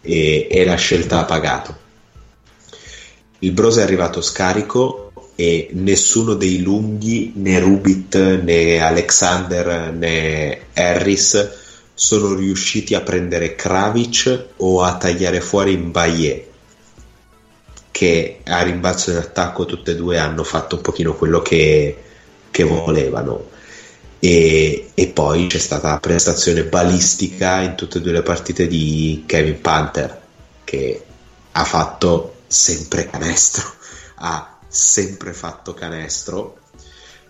[0.00, 1.86] E, e la scelta ha pagato
[3.40, 11.50] il Bros è arrivato scarico e nessuno dei lunghi, né Rubit né Alexander né Harris
[11.94, 16.46] sono riusciti a prendere Kravic o a tagliare fuori Mbaye
[17.90, 21.96] che a rimbalzo in attacco tutte e due hanno fatto un pochino quello che,
[22.48, 23.48] che volevano.
[24.20, 29.24] E, e poi c'è stata la prestazione balistica in tutte e due le partite di
[29.26, 30.20] Kevin Panther
[30.62, 31.02] che
[31.50, 33.76] ha fatto sempre canestro
[34.16, 36.58] ha sempre fatto canestro.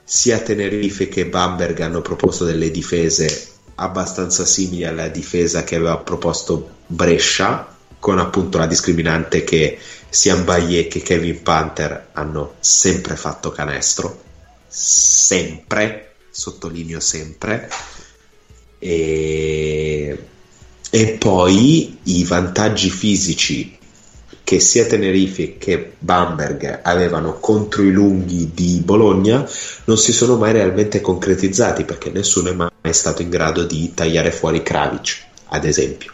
[0.04, 6.76] Sia Tenerife che Bamberg hanno proposto delle difese abbastanza simili alla difesa che aveva proposto
[6.86, 14.24] Brescia con appunto la discriminante che sia Mbaye che Kevin Panther hanno sempre fatto canestro.
[14.66, 17.68] Sempre sottolineo sempre.
[18.78, 20.26] E,
[20.90, 23.77] e poi i vantaggi fisici
[24.48, 29.46] che sia Tenerife che Bamberg avevano contro i lunghi di Bologna
[29.84, 34.32] non si sono mai realmente concretizzati perché nessuno è mai stato in grado di tagliare
[34.32, 36.12] fuori Kravic, ad esempio.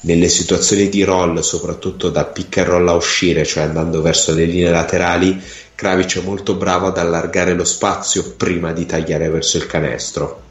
[0.00, 4.46] Nelle situazioni di roll, soprattutto da pick and roll a uscire, cioè andando verso le
[4.46, 5.40] linee laterali,
[5.76, 10.42] Kravic è molto bravo ad allargare lo spazio prima di tagliare verso il canestro.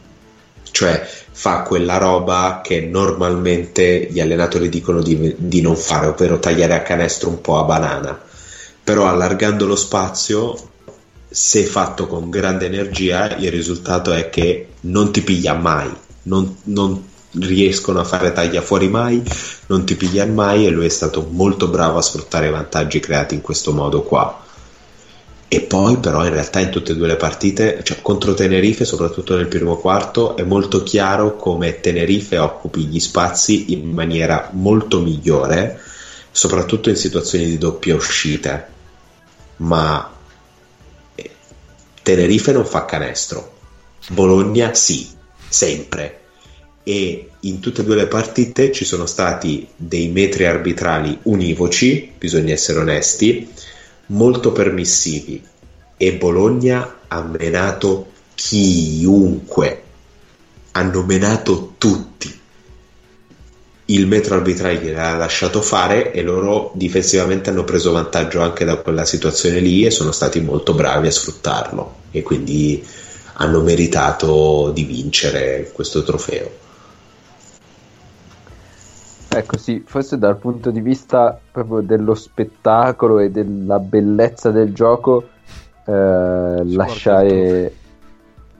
[0.71, 6.75] Cioè fa quella roba che normalmente gli allenatori dicono di, di non fare, ovvero tagliare
[6.75, 8.21] a canestro un po' a banana.
[8.83, 10.55] Però allargando lo spazio,
[11.27, 15.91] se fatto con grande energia, il risultato è che non ti piglia mai,
[16.23, 17.03] non, non
[17.39, 19.23] riescono a fare taglia fuori mai,
[19.67, 23.33] non ti piglia mai e lui è stato molto bravo a sfruttare i vantaggi creati
[23.33, 24.42] in questo modo qua.
[25.53, 29.35] E poi però in realtà in tutte e due le partite, cioè contro Tenerife, soprattutto
[29.35, 35.79] nel primo quarto, è molto chiaro come Tenerife occupi gli spazi in maniera molto migliore,
[36.31, 38.67] soprattutto in situazioni di doppie uscite.
[39.57, 40.11] Ma
[41.13, 41.29] eh,
[42.01, 43.53] Tenerife non fa canestro,
[44.07, 45.07] Bologna sì,
[45.47, 46.21] sempre.
[46.81, 52.53] E in tutte e due le partite ci sono stati dei metri arbitrali univoci, bisogna
[52.53, 53.47] essere onesti,
[54.07, 55.41] molto permissivi
[55.97, 59.83] e Bologna ha menato chiunque,
[60.71, 62.41] hanno menato tutti.
[63.87, 69.03] il metro arbitrale gliel'ha lasciato fare e loro difensivamente hanno preso vantaggio anche da quella
[69.05, 72.83] situazione lì e sono stati molto bravi a sfruttarlo e quindi
[73.33, 76.62] hanno meritato di vincere questo trofeo.
[79.35, 85.23] Ecco sì, forse dal punto di vista proprio dello spettacolo e della bellezza del gioco,
[85.85, 87.73] eh, lasciare...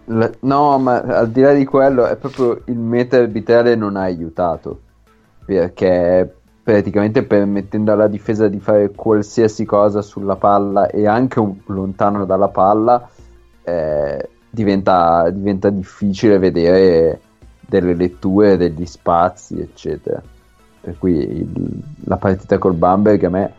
[0.06, 0.32] La...
[0.40, 4.80] No, ma al di là di quello è proprio il meta arbitrale non ha aiutato,
[5.46, 12.26] perché praticamente permettendo alla difesa di fare qualsiasi cosa sulla palla e anche un, lontano
[12.26, 13.08] dalla palla,
[13.64, 17.22] eh, diventa, diventa difficile vedere
[17.60, 20.22] delle letture degli spazi, eccetera
[20.84, 21.50] per cui il,
[22.04, 23.54] la partita col Bamberg a me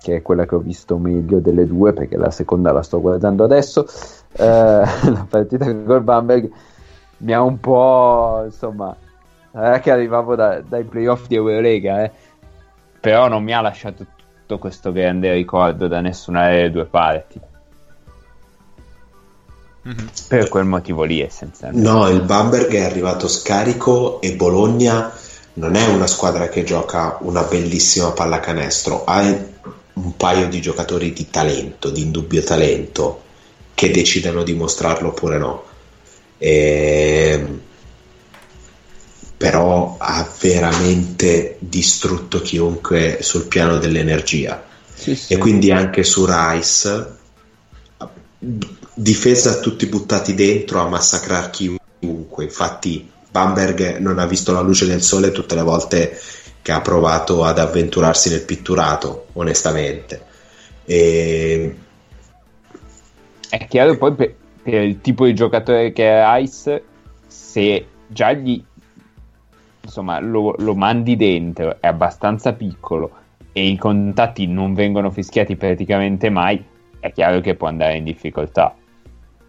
[0.00, 3.42] che è quella che ho visto meglio delle due perché la seconda la sto guardando
[3.42, 3.84] adesso
[4.32, 4.44] eh,
[5.10, 6.48] la partita col Bamberg
[7.18, 8.94] mi ha un po' insomma
[9.50, 12.12] non è che arrivavo da, dai playoff di Eurolega eh,
[13.00, 17.40] però non mi ha lasciato tutto questo grande ricordo da nessuna delle due parti.
[19.86, 20.06] Mm-hmm.
[20.26, 21.88] per quel motivo lì essenzialmente.
[21.88, 25.10] No il Bamberg è arrivato scarico e Bologna
[25.58, 29.20] non è una squadra che gioca una bellissima pallacanestro, ha
[29.92, 33.22] un paio di giocatori di talento, di indubbio talento,
[33.74, 35.64] che decidono di mostrarlo oppure no.
[36.38, 37.30] E...
[37.32, 37.60] Ehm,
[39.36, 44.64] però ha veramente distrutto chiunque sul piano dell'energia.
[44.92, 45.32] Sì, sì.
[45.32, 47.16] E quindi anche su Rice,
[48.94, 52.44] difesa tutti buttati dentro a massacrare chiunque.
[52.44, 56.18] Infatti Bamberg non ha visto la luce del sole tutte le volte
[56.62, 60.22] che ha provato ad avventurarsi nel pitturato, onestamente.
[60.84, 61.76] E...
[63.48, 66.82] È chiaro poi per, per, il tipo di giocatore che è Ice,
[67.26, 68.62] se già gli
[69.80, 73.10] insomma lo, lo mandi dentro, è abbastanza piccolo
[73.52, 76.62] e i contatti non vengono fischiati praticamente mai,
[77.00, 78.74] è chiaro che può andare in difficoltà.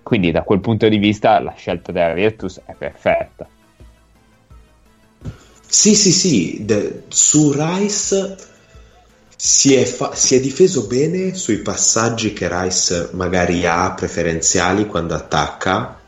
[0.01, 3.47] Quindi da quel punto di vista la scelta della Virtus è perfetta.
[5.71, 8.35] Sì, sì, sì, de- su Rice
[9.35, 15.13] si è, fa- si è, difeso bene sui passaggi che Rice magari ha preferenziali quando
[15.13, 15.99] attacca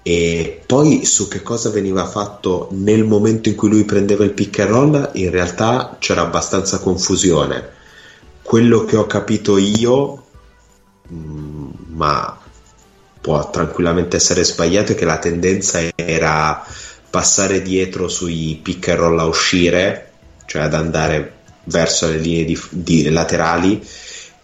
[0.00, 4.60] e poi su che cosa veniva fatto nel momento in cui lui prendeva il pick
[4.60, 7.70] and roll in realtà c'era abbastanza confusione.
[8.42, 10.24] Quello che ho capito io,
[11.08, 12.38] mh, mm, ma
[13.20, 16.64] può tranquillamente essere sbagliato, è che la tendenza era
[17.14, 20.10] passare dietro sui pick and roll a uscire,
[20.46, 21.34] cioè ad andare
[21.66, 23.80] verso le linee di, di laterali,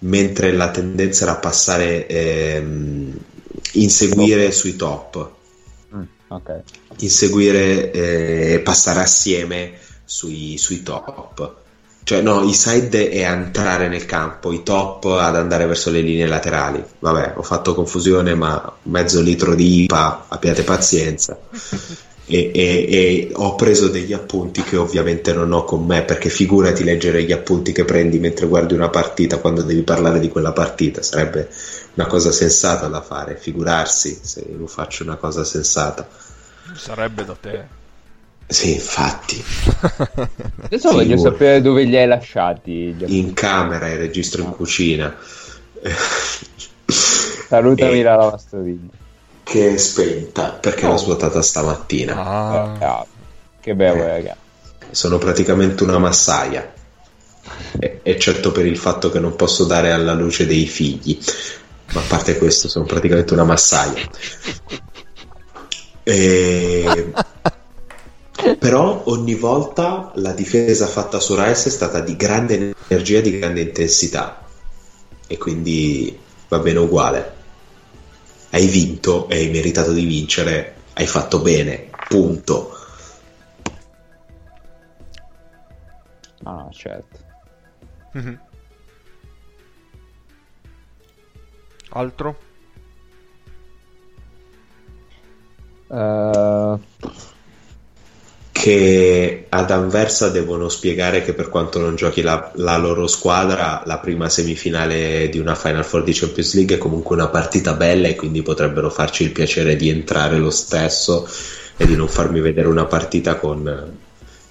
[0.01, 3.13] mentre la tendenza era passare ehm,
[3.73, 4.53] inseguire top.
[4.53, 5.31] sui top.
[5.97, 6.61] Mm, okay.
[6.99, 9.73] Inseguire e eh, passare assieme
[10.05, 11.55] sui, sui top.
[12.05, 16.29] Cioè, no, i side è entrare nel campo, i top ad andare verso le linee
[16.29, 16.81] laterali.
[17.01, 21.37] Vabbè, ho fatto confusione, ma mezzo litro di IPA, abbiate pazienza.
[22.31, 26.85] e, e, e, ho preso degli appunti che ovviamente non ho con me perché figurati
[26.85, 31.03] leggere gli appunti che prendi mentre guardi una partita quando devi parlare di quella partita
[31.03, 31.49] sarebbe
[31.95, 36.09] una cosa sensata da fare figurarsi se non faccio una cosa sensata.
[36.75, 37.65] Sarebbe da te.
[38.47, 39.43] Sì infatti.
[40.63, 45.17] Adesso voglio sapere dove li hai lasciati in camera e registro in cucina.
[47.49, 48.03] Salutami e...
[48.03, 48.99] la lavastoviglie
[49.51, 50.91] che è spenta perché oh.
[50.91, 52.15] l'ho svuotata stamattina.
[52.15, 52.77] Ah.
[52.79, 53.07] ah
[53.61, 54.39] che bello, eh, ragazzi.
[54.93, 56.73] Sono praticamente una massaia,
[58.01, 61.19] eccetto per il fatto che non posso dare alla luce dei figli.
[61.93, 64.09] Ma a parte questo, sono praticamente una massaia.
[66.05, 67.13] E...
[68.57, 73.63] Però ogni volta la difesa fatta su Rice è stata di grande energia, di grande
[73.63, 74.45] intensità.
[75.27, 76.17] E quindi
[76.49, 77.39] va bene uguale
[78.51, 82.77] hai vinto e hai meritato di vincere, hai fatto bene, punto.
[86.43, 87.19] Ah, certo.
[88.17, 88.35] Mm-hmm.
[91.91, 92.39] Altro?
[95.89, 96.79] Uh,
[98.61, 103.99] che ad Anversa devono spiegare che per quanto non giochi la, la, loro squadra, la
[103.99, 108.17] prima semifinale di una Final Four di Champions League è comunque una partita bella e
[108.17, 111.27] quindi potrebbero farci il piacere di entrare lo stesso
[111.75, 113.97] e di non farmi vedere una partita con,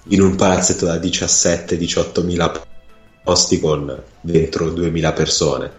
[0.08, 2.66] in un palazzetto da 17-18 mila
[3.22, 5.72] posti con dentro 2000 persone.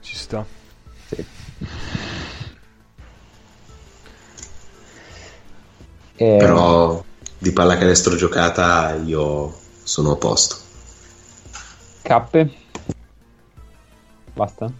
[0.00, 0.55] Ci sta.
[6.16, 7.04] Eh, Però
[7.38, 10.56] di pallacanestro giocata io sono a posto.
[12.02, 12.50] Cappe?
[14.32, 14.70] Basta?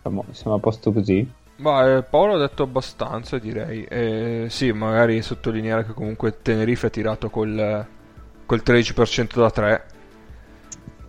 [0.00, 1.26] Siamo, siamo a posto così?
[1.56, 3.84] Ma eh, Paolo ha detto abbastanza, direi.
[3.84, 7.86] Eh, sì, magari sottolineare che comunque Tenerife ha tirato col,
[8.46, 9.86] col 13% da 3.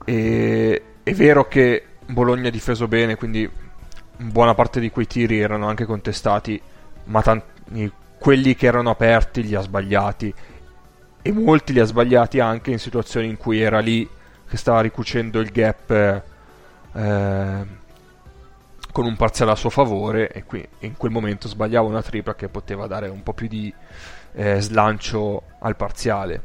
[0.06, 3.49] E, è vero che Bologna ha difeso bene, quindi
[4.18, 6.60] buona parte di quei tiri erano anche contestati,
[7.06, 10.34] ma tanti, quelli che erano aperti li ha sbagliati.
[11.22, 14.08] E molti li ha sbagliati anche in situazioni in cui era lì
[14.48, 16.24] che stava ricucendo il gap.
[16.94, 17.78] Eh,
[18.91, 22.50] con un parziale a suo favore e qui in quel momento sbagliava una tripla che
[22.50, 23.74] poteva dare un po' più di
[24.34, 26.44] eh, slancio al parziale.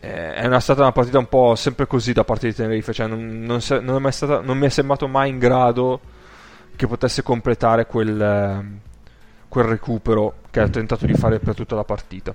[0.00, 3.06] Eh, è una, stata una partita un po' sempre così da parte di Tenerife, cioè
[3.06, 6.00] non, non, se, non, stata, non, mi è sembrato mai in grado
[6.76, 8.80] che potesse completare quel,
[9.54, 12.34] quel recupero che ha tentato di fare per tutta la partita.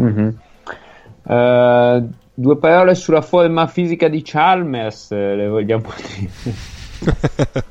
[0.00, 0.28] Mm-hmm.
[1.24, 7.62] Uh, Due parole sulla forma fisica di Chalmers, eh, le vogliamo dire.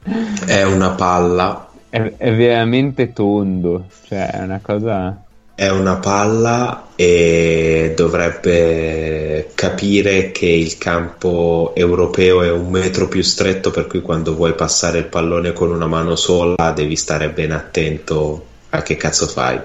[0.46, 1.68] è una palla.
[1.90, 5.22] È, è, veramente tondo, cioè è una cosa...
[5.60, 13.70] È una palla e dovrebbe capire che il campo europeo è un metro più stretto,
[13.70, 18.46] per cui quando vuoi passare il pallone con una mano sola devi stare ben attento
[18.70, 19.60] a che cazzo fai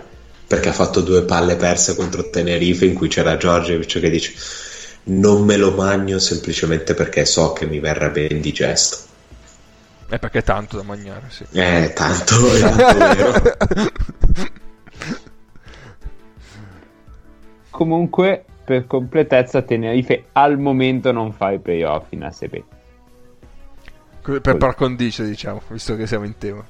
[0.45, 4.33] perché ha fatto due palle perse contro Tenerife in cui c'era Giorgiovic che dice
[5.03, 8.97] non me lo magno semplicemente perché so che mi verrà ben indigesto.
[10.09, 11.45] È perché è tanto da mangiare, sì.
[11.53, 14.53] Eh, tanto, è tanto vero.
[17.75, 22.63] Comunque, per completezza, Tenerife al momento non fa i playoff in ASB.
[24.21, 26.65] Per par condicio, diciamo, visto che siamo in tema.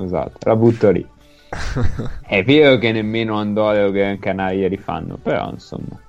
[0.00, 1.06] Esatto, la butto lì.
[2.26, 6.00] è vero che nemmeno Andorra o Gran Canaria li fanno, però insomma.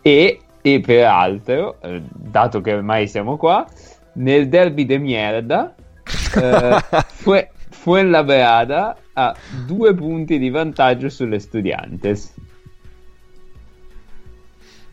[0.00, 3.66] E, e peraltro, eh, dato che ormai siamo qua,
[4.14, 5.74] nel derby de mierda,
[6.40, 7.50] eh, fue,
[7.86, 12.34] Fuenlabrada ha due punti di vantaggio sulle Studiantes.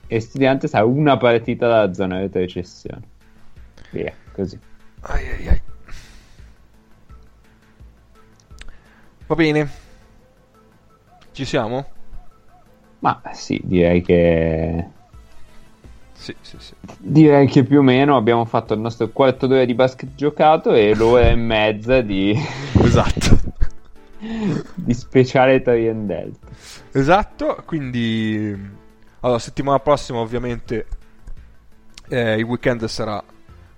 [0.06, 3.02] E Studiantes ha una partita dalla zona di retrocessione.
[3.90, 4.60] Via, così.
[5.00, 5.62] Ai ai ai.
[9.26, 9.70] Va bene.
[11.32, 11.88] Ci siamo?
[13.00, 14.88] Ma sì, direi che...
[16.24, 16.74] Sì, sì, sì.
[17.00, 20.96] Direi che più o meno abbiamo fatto il nostro quarto d'ora di basket giocato e
[20.96, 22.32] l'ora e mezza di...
[22.82, 23.38] esatto.
[24.74, 26.48] di speciale Torien Delta.
[26.94, 28.58] Esatto, quindi...
[29.20, 30.88] Allora, settimana prossima ovviamente
[32.08, 33.22] eh, il weekend sarà...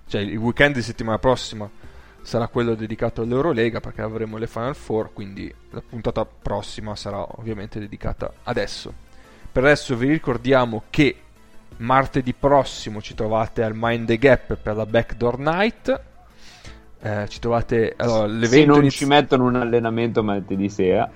[0.06, 1.68] Cioè, il weekend di settimana prossima
[2.22, 7.80] sarà quello dedicato all'Eurolega perché avremo le Final Four, quindi la puntata prossima sarà ovviamente
[7.80, 8.94] dedicata adesso.
[9.50, 11.22] Per adesso vi ricordiamo che
[11.78, 16.00] martedì prossimo ci trovate al Mind the Gap per la Backdoor Night.
[17.00, 18.98] Eh, ci trovate allora, se non inizi...
[18.98, 21.08] ci mettono un allenamento martedì sera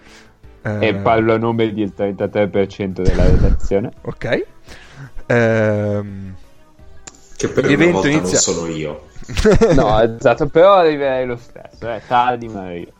[0.62, 0.86] eh...
[0.86, 3.90] e parlo a nome del 33% della redazione.
[4.02, 4.46] Ok.
[5.26, 6.34] Ehm...
[7.36, 8.32] che per l'evento inizia...
[8.32, 9.08] non sono io.
[9.74, 12.92] No, esatto, però arriverei lo stesso, eh, tardi ma arrivo.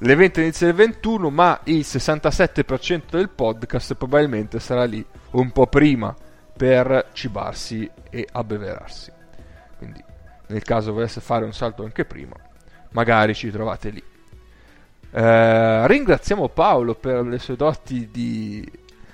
[0.00, 6.14] L'evento inizia il 21, ma il 67% del podcast probabilmente sarà lì un po' prima
[6.56, 9.12] per cibarsi e abbeverarsi.
[9.76, 10.02] Quindi,
[10.48, 12.34] nel caso volesse fare un salto anche prima,
[12.90, 14.02] magari ci trovate lì.
[15.10, 18.68] Eh, ringraziamo Paolo per le sue doti di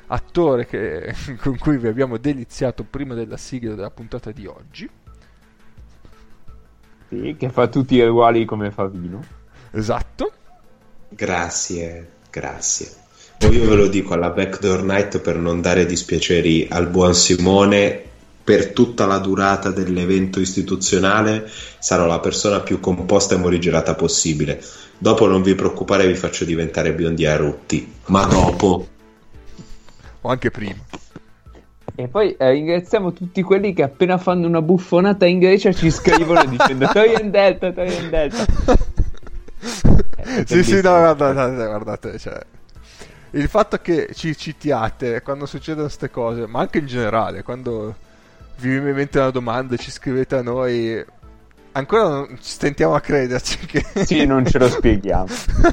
[0.06, 4.88] attore che, con cui vi abbiamo deliziato prima della sigla della puntata di oggi.
[7.08, 9.22] Sì, che fa tutti i ruoli come Favino.
[9.70, 10.32] Esatto.
[11.08, 13.01] Grazie, grazie.
[13.42, 18.00] Poi io ve lo dico alla Backdoor Night per non dare dispiaceri al buon Simone.
[18.44, 21.50] Per tutta la durata dell'evento istituzionale
[21.80, 24.62] sarò la persona più composta e morigerata possibile.
[24.96, 27.92] Dopo non vi preoccupare, vi faccio diventare biondi a rutti.
[28.06, 28.86] Ma dopo.
[30.20, 30.78] O anche prima.
[31.96, 36.44] E poi eh, ringraziamo tutti quelli che appena fanno una buffonata in Grecia ci scrivono
[36.44, 38.44] dicendo Torien Delta, Torien Delta.
[40.16, 42.40] Eh, sì, sì, no, guardate, guardate, cioè,
[43.32, 47.94] il fatto che ci citiate quando succedono queste cose, ma anche in generale, quando
[48.56, 51.04] vi viene in mente una domanda e ci scrivete a noi,
[51.72, 53.84] ancora non stentiamo a crederci che...
[54.04, 55.26] Sì, non ce lo spieghiamo.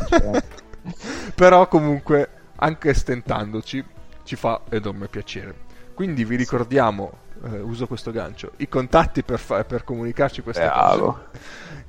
[0.08, 0.44] cioè.
[1.36, 3.84] Però comunque, anche stentandoci,
[4.24, 5.68] ci fa enorme piacere.
[5.94, 7.12] Quindi vi ricordiamo,
[7.44, 11.06] eh, uso questo gancio, i contatti per, fa- per comunicarci queste Bravo.
[11.32, 11.40] cose.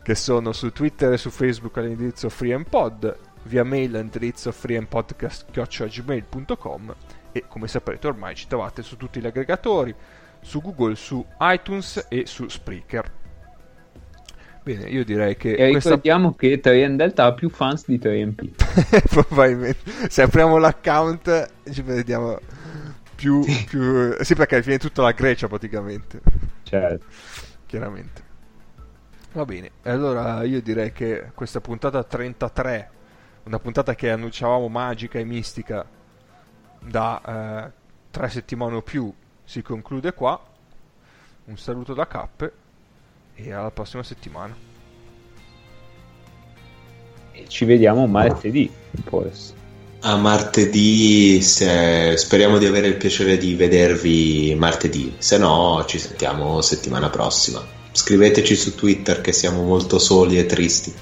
[0.02, 6.94] che sono su Twitter e su Facebook all'indirizzo FreeMPod, via mail all'indirizzo freempodcast.gmail.com
[7.32, 9.94] e come saprete ormai ci trovate su tutti gli aggregatori,
[10.40, 13.18] su Google, su iTunes e su Spreaker.
[14.62, 15.54] Bene, io direi che...
[15.54, 15.90] E questa...
[15.90, 19.08] ricordiamo che 3 Delta ha più fans di 3MP.
[19.08, 19.90] Probabilmente.
[20.08, 22.38] Se apriamo l'account ci vediamo
[23.14, 23.42] più...
[23.66, 24.16] più...
[24.20, 26.20] Sì, perché è tutta la Grecia praticamente.
[26.62, 27.06] Certo.
[27.66, 28.28] Chiaramente.
[29.32, 32.90] Va bene, allora io direi che questa puntata 33,
[33.44, 35.86] una puntata che annunciavamo magica e mistica
[36.80, 37.22] da
[37.66, 37.72] eh,
[38.10, 39.12] tre settimane o più,
[39.44, 40.40] si conclude qua.
[41.44, 42.52] Un saluto da Cappe
[43.34, 44.54] e alla prossima settimana.
[47.32, 48.70] E ci vediamo martedì,
[49.04, 49.54] forse.
[50.02, 56.60] A martedì, se- speriamo di avere il piacere di vedervi martedì, se no ci sentiamo
[56.62, 57.62] settimana prossima.
[57.92, 60.94] Scriveteci su Twitter che siamo molto soli e tristi.